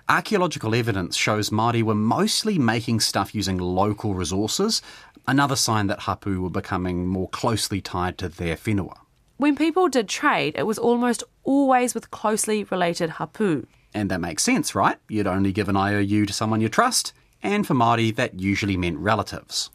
Archaeological 0.08 0.74
evidence 0.74 1.14
shows 1.14 1.50
Māori 1.50 1.84
were 1.84 1.94
mostly 1.94 2.58
making 2.58 2.98
stuff 2.98 3.36
using 3.36 3.56
local 3.56 4.14
resources, 4.14 4.82
another 5.28 5.54
sign 5.54 5.86
that 5.86 6.00
hapu 6.00 6.42
were 6.42 6.50
becoming 6.50 7.06
more 7.06 7.28
closely 7.28 7.80
tied 7.80 8.18
to 8.18 8.28
their 8.28 8.56
whenua. 8.56 8.96
When 9.38 9.54
people 9.54 9.88
did 9.88 10.08
trade, 10.08 10.54
it 10.56 10.66
was 10.66 10.78
almost 10.78 11.22
always 11.44 11.94
with 11.94 12.10
closely 12.10 12.64
related 12.64 13.10
hapu. 13.10 13.66
And 13.92 14.10
that 14.10 14.20
makes 14.20 14.42
sense, 14.42 14.74
right? 14.74 14.96
You'd 15.10 15.26
only 15.26 15.52
give 15.52 15.68
an 15.68 15.76
IOU 15.76 16.24
to 16.24 16.32
someone 16.32 16.62
you 16.62 16.70
trust, 16.70 17.12
and 17.42 17.66
for 17.66 17.74
Māori, 17.74 18.14
that 18.16 18.40
usually 18.40 18.78
meant 18.78 18.96
relatives. 18.96 19.70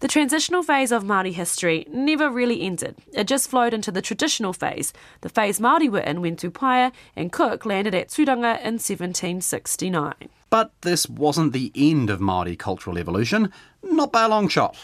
The 0.00 0.08
transitional 0.08 0.62
phase 0.62 0.92
of 0.92 1.02
Māori 1.02 1.32
history 1.32 1.86
never 1.90 2.28
really 2.28 2.60
ended. 2.60 2.96
It 3.14 3.24
just 3.24 3.48
flowed 3.48 3.72
into 3.72 3.90
the 3.90 4.02
traditional 4.02 4.52
phase, 4.52 4.92
the 5.22 5.30
phase 5.30 5.60
Māori 5.60 5.88
were 5.88 6.00
in 6.00 6.20
when 6.20 6.36
Tupaia 6.36 6.92
and 7.16 7.32
Cook 7.32 7.64
landed 7.64 7.94
at 7.94 8.08
Turanga 8.08 8.58
in 8.58 8.74
1769. 8.74 10.14
But 10.50 10.72
this 10.82 11.08
wasn't 11.08 11.54
the 11.54 11.72
end 11.74 12.10
of 12.10 12.20
Māori 12.20 12.58
cultural 12.58 12.98
evolution, 12.98 13.50
not 13.82 14.12
by 14.12 14.24
a 14.24 14.28
long 14.28 14.48
shot. 14.48 14.76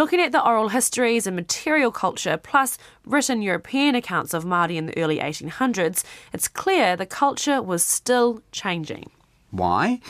Looking 0.00 0.22
at 0.22 0.32
the 0.32 0.42
oral 0.42 0.70
histories 0.70 1.26
and 1.26 1.36
material 1.36 1.92
culture, 1.92 2.38
plus 2.38 2.78
written 3.04 3.42
European 3.42 3.94
accounts 3.94 4.32
of 4.32 4.46
Māori 4.46 4.76
in 4.76 4.86
the 4.86 4.96
early 4.96 5.18
1800s, 5.18 6.04
it's 6.32 6.48
clear 6.48 6.96
the 6.96 7.04
culture 7.04 7.60
was 7.60 7.84
still 7.84 8.40
changing. 8.50 9.10
Why? 9.50 10.00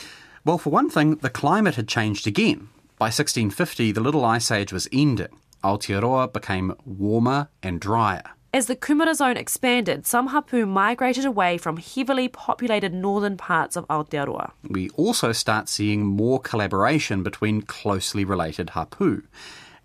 Well, 0.45 0.57
for 0.57 0.69
one 0.69 0.89
thing, 0.89 1.15
the 1.15 1.29
climate 1.29 1.75
had 1.75 1.89
changed 1.89 2.25
again. 2.25 2.69
By 2.99 3.07
1650, 3.07 3.91
the 3.91 3.99
Little 3.99 4.23
Ice 4.23 4.49
Age 4.49 4.71
was 4.71 4.87
ending. 4.93 5.35
Aotearoa 5.61 6.31
became 6.31 6.73
warmer 6.85 7.49
and 7.61 7.81
drier. 7.81 8.23
As 8.53 8.67
the 8.67 8.77
Kumara 8.77 9.13
zone 9.13 9.35
expanded, 9.35 10.07
some 10.07 10.27
hapu 10.27 10.65
migrated 10.65 11.25
away 11.25 11.57
from 11.57 11.75
heavily 11.75 12.29
populated 12.29 12.93
northern 12.93 13.35
parts 13.35 13.75
of 13.75 13.85
Aotearoa. 13.89 14.51
We 14.69 14.89
also 14.91 15.33
start 15.33 15.67
seeing 15.67 16.05
more 16.05 16.39
collaboration 16.39 17.23
between 17.23 17.63
closely 17.63 18.23
related 18.23 18.69
hapu 18.69 19.23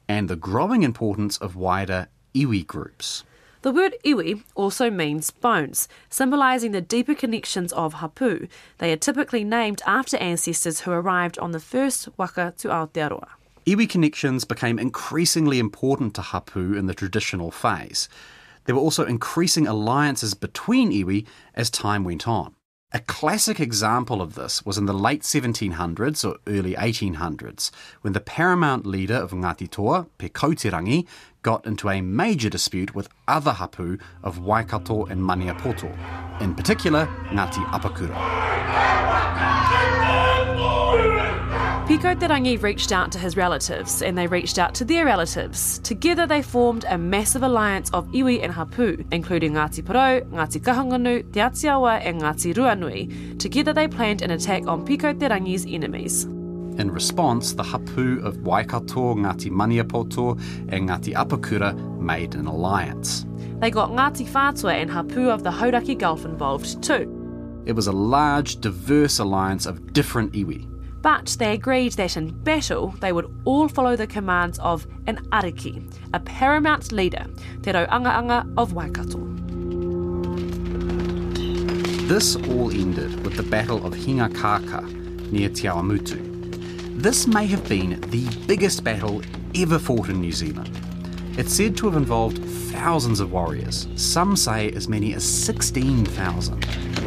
and 0.08 0.28
the 0.28 0.36
growing 0.36 0.82
importance 0.82 1.36
of 1.38 1.56
wider 1.56 2.08
iwi 2.34 2.66
groups. 2.66 3.24
The 3.62 3.72
word 3.72 3.94
iwi 4.04 4.42
also 4.54 4.90
means 4.90 5.30
bones, 5.30 5.88
symbolising 6.08 6.72
the 6.72 6.80
deeper 6.80 7.14
connections 7.14 7.72
of 7.72 7.94
hapu. 7.94 8.48
They 8.78 8.92
are 8.92 8.96
typically 8.96 9.44
named 9.44 9.82
after 9.86 10.16
ancestors 10.18 10.80
who 10.80 10.92
arrived 10.92 11.38
on 11.38 11.52
the 11.52 11.60
first 11.60 12.08
waka 12.16 12.54
to 12.58 12.68
Aotearoa. 12.68 13.28
Iwi 13.66 13.88
connections 13.88 14.44
became 14.44 14.78
increasingly 14.78 15.58
important 15.58 16.14
to 16.14 16.22
hapu 16.22 16.74
in 16.74 16.86
the 16.86 16.94
traditional 16.94 17.50
phase. 17.50 18.08
There 18.64 18.74
were 18.74 18.80
also 18.80 19.04
increasing 19.04 19.66
alliances 19.66 20.34
between 20.34 20.90
iwi 20.90 21.26
as 21.54 21.70
time 21.70 22.04
went 22.04 22.26
on. 22.26 22.55
A 22.92 23.00
classic 23.00 23.58
example 23.58 24.22
of 24.22 24.36
this 24.36 24.64
was 24.64 24.78
in 24.78 24.86
the 24.86 24.92
late 24.92 25.22
1700s 25.22 26.24
or 26.24 26.38
early 26.46 26.74
1800s, 26.74 27.72
when 28.02 28.12
the 28.12 28.20
paramount 28.20 28.86
leader 28.86 29.16
of 29.16 29.32
Ngāti 29.32 29.68
Toa, 29.68 30.06
Pikauterangi, 30.20 31.04
got 31.42 31.66
into 31.66 31.90
a 31.90 32.00
major 32.00 32.48
dispute 32.48 32.94
with 32.94 33.08
other 33.26 33.54
hapu 33.54 33.98
of 34.22 34.38
Waikato 34.38 35.04
and 35.06 35.20
Maniapoto. 35.20 35.90
in 36.40 36.54
particular 36.54 37.06
Ngāti 37.30 37.64
Apakura. 37.72 38.14
Piko 41.86 42.18
Te 42.18 42.26
Rangi 42.26 42.60
reached 42.60 42.90
out 42.90 43.12
to 43.12 43.18
his 43.20 43.36
relatives, 43.36 44.02
and 44.02 44.18
they 44.18 44.26
reached 44.26 44.58
out 44.58 44.74
to 44.74 44.84
their 44.84 45.04
relatives. 45.04 45.78
Together, 45.84 46.26
they 46.26 46.42
formed 46.42 46.84
a 46.88 46.98
massive 46.98 47.44
alliance 47.44 47.90
of 47.94 48.08
iwi 48.08 48.42
and 48.42 48.52
hapu, 48.52 49.04
including 49.12 49.52
Ngāti 49.52 49.84
Porou, 49.84 50.28
Ngāti 50.30 50.60
Kahungunu, 50.60 51.32
Te 51.32 51.38
Atiawa, 51.38 52.04
and 52.04 52.20
Ngāti 52.20 52.52
Ruanui. 52.54 53.38
Together, 53.38 53.72
they 53.72 53.86
planned 53.86 54.20
an 54.20 54.32
attack 54.32 54.66
on 54.66 54.84
Pikauterangi's 54.84 55.64
enemies. 55.64 56.24
In 56.24 56.90
response, 56.90 57.52
the 57.52 57.62
hapu 57.62 58.20
of 58.24 58.38
Waikato, 58.38 59.14
Ngāti 59.14 59.52
Maniapoto, 59.52 60.32
and 60.72 60.88
Ngāti 60.88 61.14
Apakura 61.14 61.72
made 62.00 62.34
an 62.34 62.46
alliance. 62.46 63.24
They 63.60 63.70
got 63.70 63.90
Ngāti 63.90 64.26
Whātua 64.26 64.72
and 64.72 64.90
hapu 64.90 65.30
of 65.30 65.44
the 65.44 65.52
Hauraki 65.52 65.96
Gulf 65.96 66.24
involved 66.24 66.82
too. 66.82 67.62
It 67.64 67.76
was 67.76 67.86
a 67.86 67.92
large, 67.92 68.60
diverse 68.60 69.20
alliance 69.20 69.66
of 69.66 69.92
different 69.92 70.32
iwi. 70.32 70.66
But 71.06 71.36
they 71.38 71.52
agreed 71.52 71.92
that 71.92 72.16
in 72.16 72.30
battle 72.42 72.88
they 72.98 73.12
would 73.12 73.32
all 73.44 73.68
follow 73.68 73.94
the 73.94 74.08
commands 74.08 74.58
of 74.58 74.88
an 75.06 75.18
ariki, 75.30 75.88
a 76.12 76.18
paramount 76.18 76.90
leader, 76.90 77.26
Te 77.62 77.70
Rauangaanga 77.70 78.52
of 78.58 78.72
Waikato. 78.72 79.18
This 82.08 82.34
all 82.34 82.72
ended 82.72 83.24
with 83.24 83.36
the 83.36 83.44
Battle 83.44 83.86
of 83.86 83.92
Hingakaka 83.92 85.30
near 85.30 85.48
Te 85.48 85.68
Awamutu. 85.68 87.00
This 87.00 87.28
may 87.28 87.46
have 87.46 87.68
been 87.68 88.00
the 88.10 88.26
biggest 88.48 88.82
battle 88.82 89.22
ever 89.54 89.78
fought 89.78 90.08
in 90.08 90.20
New 90.20 90.32
Zealand. 90.32 90.76
It's 91.38 91.54
said 91.54 91.76
to 91.76 91.86
have 91.86 91.96
involved 91.96 92.44
thousands 92.72 93.20
of 93.20 93.30
warriors, 93.30 93.86
some 93.94 94.34
say 94.34 94.72
as 94.72 94.88
many 94.88 95.14
as 95.14 95.22
16,000. 95.22 97.05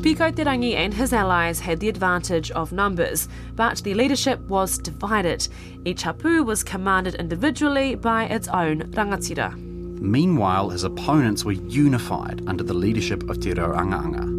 Pikauterangi 0.00 0.74
and 0.74 0.94
his 0.94 1.12
allies 1.12 1.58
had 1.58 1.80
the 1.80 1.88
advantage 1.88 2.52
of 2.52 2.70
numbers, 2.70 3.28
but 3.56 3.78
the 3.78 3.94
leadership 3.94 4.38
was 4.48 4.78
divided. 4.78 5.48
Each 5.84 6.02
hapu 6.02 6.44
was 6.44 6.62
commanded 6.62 7.16
individually 7.16 7.96
by 7.96 8.24
its 8.26 8.46
own 8.46 8.82
rangatira. 8.92 9.56
Meanwhile, 10.00 10.70
his 10.70 10.84
opponents 10.84 11.44
were 11.44 11.52
unified 11.52 12.44
under 12.46 12.62
the 12.62 12.74
leadership 12.74 13.28
of 13.28 13.40
Te 13.40 13.54
Rauangaanga. 13.54 14.38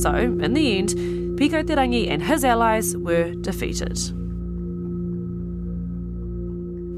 So, 0.00 0.14
in 0.14 0.54
the 0.54 0.78
end, 0.78 0.94
Pikauterangi 1.38 2.08
and 2.08 2.22
his 2.22 2.42
allies 2.42 2.96
were 2.96 3.34
defeated. 3.34 3.98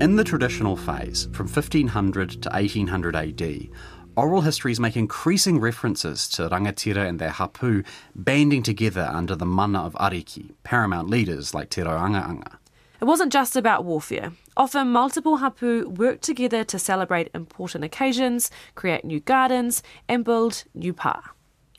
In 0.00 0.16
the 0.16 0.24
traditional 0.24 0.76
phase, 0.76 1.28
from 1.32 1.48
1500 1.48 2.42
to 2.42 2.48
1800 2.50 3.16
AD, 3.16 3.68
oral 4.16 4.42
histories 4.42 4.80
make 4.80 4.96
increasing 4.96 5.60
references 5.60 6.28
to 6.28 6.48
rangatira 6.48 7.08
and 7.08 7.18
their 7.18 7.30
hapu 7.30 7.82
banding 8.14 8.62
together 8.62 9.10
under 9.12 9.34
the 9.34 9.46
mana 9.46 9.80
of 9.80 9.94
ariki, 9.94 10.50
paramount 10.64 11.08
leaders 11.08 11.54
like 11.54 11.70
Te 11.70 11.82
Rauangaanga. 11.82 12.56
It 13.00 13.06
wasn't 13.06 13.32
just 13.32 13.56
about 13.56 13.84
warfare. 13.84 14.32
Often, 14.56 14.92
multiple 14.92 15.38
hapu 15.38 15.88
worked 15.88 16.22
together 16.22 16.62
to 16.64 16.78
celebrate 16.78 17.30
important 17.34 17.84
occasions, 17.84 18.50
create 18.74 19.04
new 19.04 19.18
gardens, 19.18 19.82
and 20.08 20.24
build 20.24 20.64
new 20.74 20.92
pa. 20.92 21.32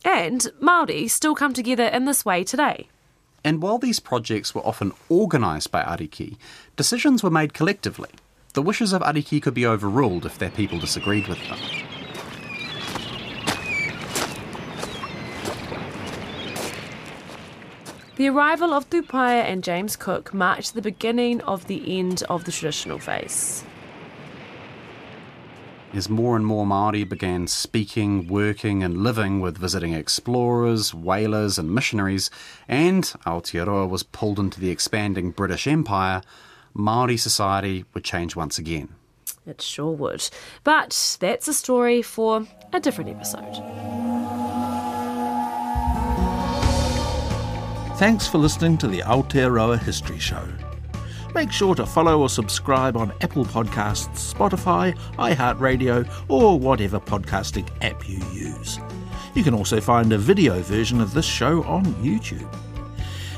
And 0.04 0.42
Māori 0.62 1.10
still 1.10 1.36
come 1.36 1.54
together 1.54 1.86
in 1.86 2.06
this 2.06 2.26
way 2.26 2.44
today. 2.44 2.90
And 3.46 3.62
while 3.62 3.78
these 3.78 4.00
projects 4.00 4.54
were 4.54 4.66
often 4.66 4.92
organised 5.10 5.72
by 5.72 5.84
ariki, 5.84 6.38
decisions 6.76 7.24
were 7.24 7.30
made 7.30 7.54
collectively. 7.54 8.10
The 8.54 8.62
wishes 8.62 8.92
of 8.92 9.02
ariki 9.02 9.42
could 9.42 9.54
be 9.54 9.66
overruled 9.66 10.26
if 10.26 10.38
their 10.38 10.52
people 10.52 10.80
disagreed 10.80 11.28
with 11.28 11.40
them. 11.48 11.60
The 18.24 18.30
arrival 18.30 18.74
of 18.74 18.90
Tupaia 18.90 19.44
and 19.44 19.62
James 19.62 19.98
Cook 19.98 20.34
marked 20.34 20.74
the 20.74 20.82
beginning 20.82 21.42
of 21.42 21.68
the 21.68 22.00
end 22.00 22.24
of 22.30 22.46
the 22.46 22.54
traditional 22.54 22.98
face. 22.98 23.66
As 25.94 26.08
more 26.08 26.38
and 26.38 26.46
more 26.46 26.66
Māori 26.66 27.04
began 27.04 27.48
speaking, 27.48 28.30
working, 28.30 28.82
and 28.82 29.04
living 29.04 29.42
with 29.42 29.58
visiting 29.58 29.92
explorers, 29.92 30.94
whalers, 30.94 31.60
and 31.60 31.76
missionaries, 31.76 32.30
and 32.66 33.04
Aotearoa 33.26 33.90
was 33.90 34.04
pulled 34.04 34.40
into 34.40 34.62
the 34.62 34.70
expanding 34.70 35.32
British 35.32 35.68
Empire, 35.68 36.22
Māori 36.74 37.20
society 37.20 37.84
would 37.94 38.06
change 38.06 38.38
once 38.38 38.58
again. 38.58 38.96
It 39.46 39.62
sure 39.62 39.92
would. 39.92 40.30
But 40.64 41.18
that's 41.20 41.50
a 41.50 41.54
story 41.54 42.02
for 42.02 42.48
a 42.72 42.80
different 42.80 43.10
episode. 43.10 44.13
Thanks 47.98 48.28
for 48.28 48.40
listening 48.40 48.80
to 48.80 48.88
the 48.88 49.02
Aotearoa 49.02 49.78
History 49.80 50.18
Show. 50.18 50.44
Make 51.36 51.52
sure 51.52 51.76
to 51.76 51.86
follow 51.86 52.22
or 52.22 52.28
subscribe 52.28 52.98
on 52.98 53.14
Apple 53.22 53.46
Podcasts, 53.46 54.34
Spotify, 54.34 54.98
iHeartRadio, 55.18 56.10
or 56.28 56.60
whatever 56.60 57.00
podcasting 57.00 57.70
app 57.82 58.10
you 58.10 58.18
use. 58.34 58.80
You 59.36 59.44
can 59.44 59.54
also 59.54 59.80
find 59.80 60.12
a 60.12 60.18
video 60.18 60.60
version 60.64 61.02
of 61.02 61.14
this 61.14 61.26
show 61.26 61.62
on 61.64 61.86
YouTube. 61.96 62.52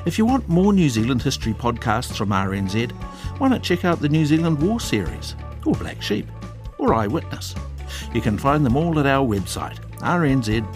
If 0.05 0.17
you 0.17 0.25
want 0.25 0.47
more 0.47 0.71
New 0.71 0.89
Zealand 0.89 1.21
history 1.21 1.53
podcasts 1.53 2.15
from 2.15 2.29
RNZ, 2.29 2.91
why 3.39 3.49
not 3.49 3.61
check 3.61 3.83
out 3.83 3.99
the 3.99 4.09
New 4.09 4.25
Zealand 4.25 4.61
War 4.61 4.79
Series, 4.79 5.35
or 5.65 5.73
Black 5.73 6.01
Sheep, 6.01 6.27
or 6.77 6.93
Eyewitness? 6.93 7.55
You 8.13 8.21
can 8.21 8.37
find 8.37 8.65
them 8.65 8.77
all 8.77 8.97
at 8.99 9.05
our 9.05 9.27
website, 9.27 9.79
rnz.co.nz 9.97 10.67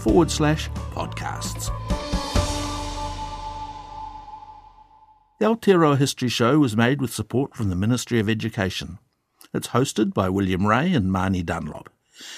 forward 0.00 0.30
slash 0.30 0.70
podcasts. 0.92 1.79
The 5.40 5.46
Aotearoa 5.46 5.96
History 5.96 6.28
Show 6.28 6.58
was 6.58 6.76
made 6.76 7.00
with 7.00 7.14
support 7.14 7.56
from 7.56 7.70
the 7.70 7.74
Ministry 7.74 8.20
of 8.20 8.28
Education. 8.28 8.98
It's 9.54 9.68
hosted 9.68 10.12
by 10.12 10.28
William 10.28 10.66
Ray 10.66 10.92
and 10.92 11.10
Marnie 11.10 11.42
Dunlop. 11.42 11.88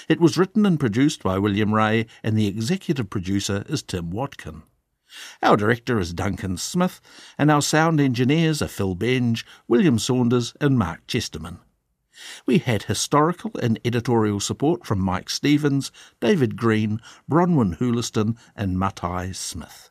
It 0.07 0.21
was 0.21 0.37
written 0.37 0.65
and 0.65 0.79
produced 0.79 1.21
by 1.21 1.37
William 1.37 1.73
Ray, 1.73 2.05
and 2.23 2.37
the 2.37 2.47
executive 2.47 3.09
producer 3.09 3.65
is 3.67 3.83
Tim 3.83 4.09
Watkin. 4.09 4.63
Our 5.41 5.57
director 5.57 5.99
is 5.99 6.13
Duncan 6.13 6.55
Smith, 6.55 7.01
and 7.37 7.51
our 7.51 7.61
sound 7.61 7.99
engineers 7.99 8.61
are 8.61 8.69
Phil 8.69 8.95
Benge, 8.95 9.43
William 9.67 9.99
Saunders, 9.99 10.53
and 10.61 10.79
Mark 10.79 11.05
Chesterman. 11.05 11.59
We 12.45 12.59
had 12.59 12.83
historical 12.83 13.51
and 13.61 13.81
editorial 13.83 14.39
support 14.39 14.85
from 14.85 15.01
Mike 15.01 15.29
Stevens, 15.29 15.91
David 16.21 16.55
Green, 16.55 17.01
Bronwyn 17.29 17.79
Hooliston, 17.79 18.37
and 18.55 18.79
Matai 18.79 19.33
Smith. 19.33 19.89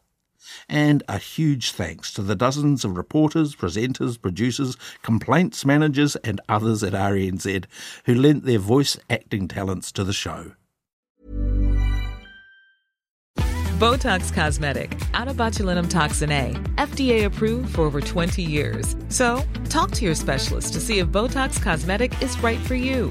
And 0.68 1.02
a 1.08 1.18
huge 1.18 1.72
thanks 1.72 2.12
to 2.14 2.22
the 2.22 2.34
dozens 2.34 2.84
of 2.84 2.96
reporters, 2.96 3.54
presenters, 3.54 4.20
producers, 4.20 4.76
complaints 5.02 5.64
managers, 5.64 6.16
and 6.16 6.40
others 6.48 6.82
at 6.82 6.92
RNZ 6.92 7.64
who 8.04 8.14
lent 8.14 8.44
their 8.44 8.58
voice 8.58 8.98
acting 9.10 9.48
talents 9.48 9.92
to 9.92 10.04
the 10.04 10.12
show. 10.12 10.52
Botox 13.82 14.32
Cosmetic, 14.32 14.90
onabotulinumtoxinA, 15.14 16.76
FDA 16.76 17.24
approved 17.24 17.74
for 17.74 17.82
over 17.82 18.00
20 18.00 18.40
years. 18.40 18.94
So, 19.08 19.42
talk 19.68 19.90
to 19.92 20.04
your 20.04 20.14
specialist 20.14 20.72
to 20.74 20.80
see 20.80 21.00
if 21.00 21.08
Botox 21.08 21.60
Cosmetic 21.60 22.22
is 22.22 22.40
right 22.44 22.60
for 22.60 22.76
you. 22.76 23.10